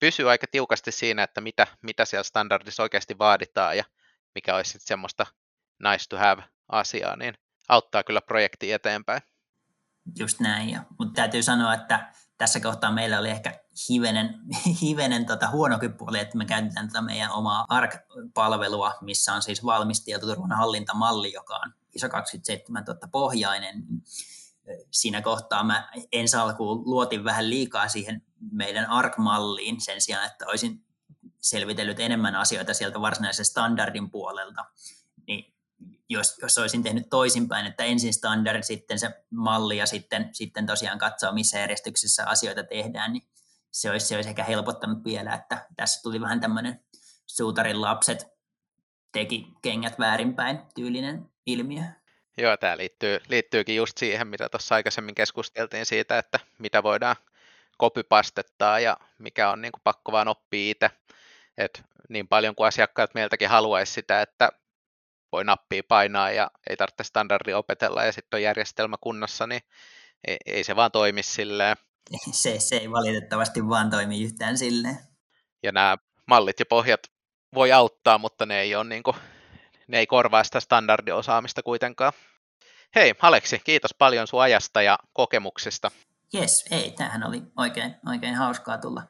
pysyy 0.00 0.30
aika 0.30 0.46
tiukasti 0.50 0.92
siinä, 0.92 1.22
että 1.22 1.40
mitä, 1.40 1.66
mitä 1.82 2.04
siellä 2.04 2.22
standardissa 2.22 2.82
oikeasti 2.82 3.18
vaaditaan 3.18 3.76
ja 3.76 3.84
mikä 4.34 4.56
olisi 4.56 4.70
sitten 4.70 4.86
semmoista 4.86 5.26
nice 5.82 6.04
to 6.08 6.18
have 6.18 6.42
asiaa, 6.68 7.16
niin 7.16 7.34
auttaa 7.68 8.02
kyllä 8.02 8.20
projekti 8.20 8.72
eteenpäin. 8.72 9.22
Just 10.18 10.40
näin, 10.40 10.70
ja, 10.70 10.82
mutta 10.98 11.14
täytyy 11.14 11.42
sanoa, 11.42 11.74
että 11.74 12.12
tässä 12.38 12.60
kohtaa 12.60 12.92
meillä 12.92 13.18
oli 13.18 13.30
ehkä 13.30 13.60
hivenen, 13.90 14.40
hivenen 14.82 15.26
tota 15.26 15.50
huonokin 15.50 15.94
puoli, 15.94 16.18
että 16.18 16.38
me 16.38 16.44
käytetään 16.44 16.88
tätä 16.88 17.02
meidän 17.02 17.30
omaa 17.30 17.64
ARC-palvelua, 17.68 18.94
missä 19.00 19.34
on 19.34 19.42
siis 19.42 19.64
valmis 19.64 20.04
tietoturvan 20.04 20.52
hallintamalli, 20.52 21.32
joka 21.32 21.56
on 21.56 21.72
ISO 21.94 22.08
27 22.08 22.84
000 22.84 22.98
pohjainen. 23.12 23.84
Siinä 24.90 25.22
kohtaa 25.22 25.64
mä 25.64 25.90
ensi 26.12 26.36
alkuun 26.36 26.82
luotin 26.84 27.24
vähän 27.24 27.50
liikaa 27.50 27.88
siihen 27.88 28.22
meidän 28.52 28.86
ARC-malliin 28.86 29.80
sen 29.80 30.00
sijaan, 30.00 30.26
että 30.26 30.46
olisin 30.46 30.84
selvitellyt 31.40 32.00
enemmän 32.00 32.34
asioita 32.34 32.74
sieltä 32.74 33.00
varsinaisen 33.00 33.44
standardin 33.44 34.10
puolelta. 34.10 34.64
Niin 35.26 35.54
jos, 36.08 36.38
jos 36.42 36.58
olisin 36.58 36.82
tehnyt 36.82 37.08
toisinpäin, 37.10 37.66
että 37.66 37.84
ensin 37.84 38.14
standard, 38.14 38.62
sitten 38.62 38.98
se 38.98 39.24
malli 39.30 39.76
ja 39.76 39.86
sitten, 39.86 40.28
sitten 40.32 40.66
tosiaan 40.66 40.98
katsoa, 40.98 41.32
missä 41.32 41.58
järjestyksessä 41.58 42.26
asioita 42.26 42.62
tehdään, 42.64 43.12
niin 43.12 43.28
se 43.70 43.90
olisi, 43.90 44.06
se 44.06 44.16
olisi 44.16 44.28
ehkä 44.28 44.44
helpottanut 44.44 45.04
vielä, 45.04 45.34
että 45.34 45.66
tässä 45.76 46.02
tuli 46.02 46.20
vähän 46.20 46.40
tämmöinen 46.40 46.84
suutarin 47.26 47.80
lapset 47.80 48.26
teki 49.12 49.46
kengät 49.62 49.98
väärinpäin 49.98 50.58
tyylinen 50.74 51.30
ilmiö. 51.46 51.82
Joo, 52.38 52.56
tämä 52.56 52.76
liittyy, 52.76 53.18
liittyykin 53.28 53.76
just 53.76 53.98
siihen, 53.98 54.28
mitä 54.28 54.48
tuossa 54.48 54.74
aikaisemmin 54.74 55.14
keskusteltiin 55.14 55.86
siitä, 55.86 56.18
että 56.18 56.40
mitä 56.58 56.82
voidaan 56.82 57.16
kopipastettaa 57.78 58.80
ja 58.80 58.96
mikä 59.18 59.50
on 59.50 59.62
niin 59.62 59.72
kuin 59.72 59.82
pakko 59.84 60.12
vaan 60.12 60.28
oppia 60.28 60.70
itse. 60.70 60.90
Et 61.58 61.82
niin 62.08 62.28
paljon 62.28 62.54
kuin 62.54 62.66
asiakkaat 62.66 63.14
meiltäkin 63.14 63.48
haluaisi 63.48 63.92
sitä, 63.92 64.22
että 64.22 64.48
voi 65.32 65.44
nappia 65.44 65.82
painaa 65.88 66.30
ja 66.30 66.50
ei 66.70 66.76
tarvitse 66.76 67.04
standardi 67.04 67.52
opetella 67.52 68.04
ja 68.04 68.12
sitten 68.12 68.38
on 68.38 68.42
järjestelmä 68.42 68.96
kunnossa, 69.00 69.46
niin 69.46 69.62
ei, 70.26 70.36
ei 70.46 70.64
se 70.64 70.76
vaan 70.76 70.92
toimi 70.92 71.22
silleen. 71.22 71.76
Se, 72.32 72.60
se 72.60 72.76
ei 72.76 72.90
valitettavasti 72.90 73.68
vaan 73.68 73.90
toimi 73.90 74.22
yhtään 74.22 74.58
silleen. 74.58 74.98
Ja 75.62 75.72
nämä 75.72 75.96
mallit 76.26 76.60
ja 76.60 76.66
pohjat 76.66 77.00
voi 77.54 77.72
auttaa, 77.72 78.18
mutta 78.18 78.46
ne 78.46 78.60
ei, 78.60 78.74
ole 78.74 78.84
niin 78.84 79.02
kuin, 79.02 79.16
ne 79.86 79.98
ei 79.98 80.06
korvaa 80.06 80.44
sitä 80.44 80.60
standardiosaamista 80.60 81.62
kuitenkaan. 81.62 82.12
Hei 82.94 83.14
Aleksi, 83.22 83.58
kiitos 83.64 83.94
paljon 83.94 84.26
sun 84.26 84.42
ajasta 84.42 84.82
ja 84.82 84.98
kokemuksista. 85.12 85.90
Jes, 86.32 86.64
ei, 86.70 86.90
tämähän 86.90 87.26
oli 87.26 87.42
oikein, 87.56 87.96
oikein 88.06 88.34
hauskaa 88.34 88.78
tulla 88.78 89.02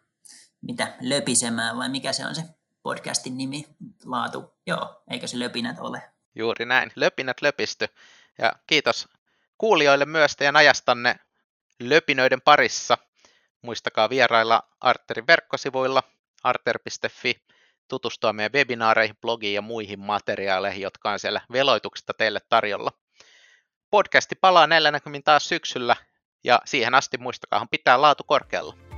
mitä 0.62 0.94
löpisemään 1.00 1.76
vai 1.76 1.88
mikä 1.88 2.12
se 2.12 2.26
on 2.26 2.34
se 2.34 2.42
podcastin 2.82 3.36
nimi, 3.36 3.66
laatu. 4.04 4.54
Joo, 4.66 5.02
eikö 5.10 5.26
se 5.26 5.38
löpinät 5.38 5.78
ole? 5.78 6.02
Juuri 6.34 6.64
näin, 6.64 6.92
löpinät 6.96 7.42
löpisty. 7.42 7.88
Ja 8.38 8.52
kiitos 8.66 9.08
kuulijoille 9.58 10.04
myös 10.04 10.36
teidän 10.36 10.56
ajastanne 10.56 11.16
löpinöiden 11.80 12.40
parissa. 12.40 12.98
Muistakaa 13.62 14.10
vierailla 14.10 14.62
Arterin 14.80 15.26
verkkosivuilla 15.26 16.02
arter.fi, 16.42 17.34
tutustua 17.90 18.32
meidän 18.32 18.52
webinaareihin, 18.52 19.16
blogiin 19.20 19.54
ja 19.54 19.62
muihin 19.62 20.00
materiaaleihin, 20.00 20.82
jotka 20.82 21.10
on 21.10 21.18
siellä 21.18 21.40
veloituksesta 21.52 22.14
teille 22.14 22.40
tarjolla. 22.48 22.92
Podcasti 23.90 24.34
palaa 24.40 24.66
näillä 24.66 24.90
näkymin 24.90 25.22
taas 25.22 25.48
syksyllä 25.48 25.96
ja 26.44 26.60
siihen 26.64 26.94
asti 26.94 27.18
muistakaahan 27.18 27.68
pitää 27.68 28.02
laatu 28.02 28.24
korkealla. 28.24 28.89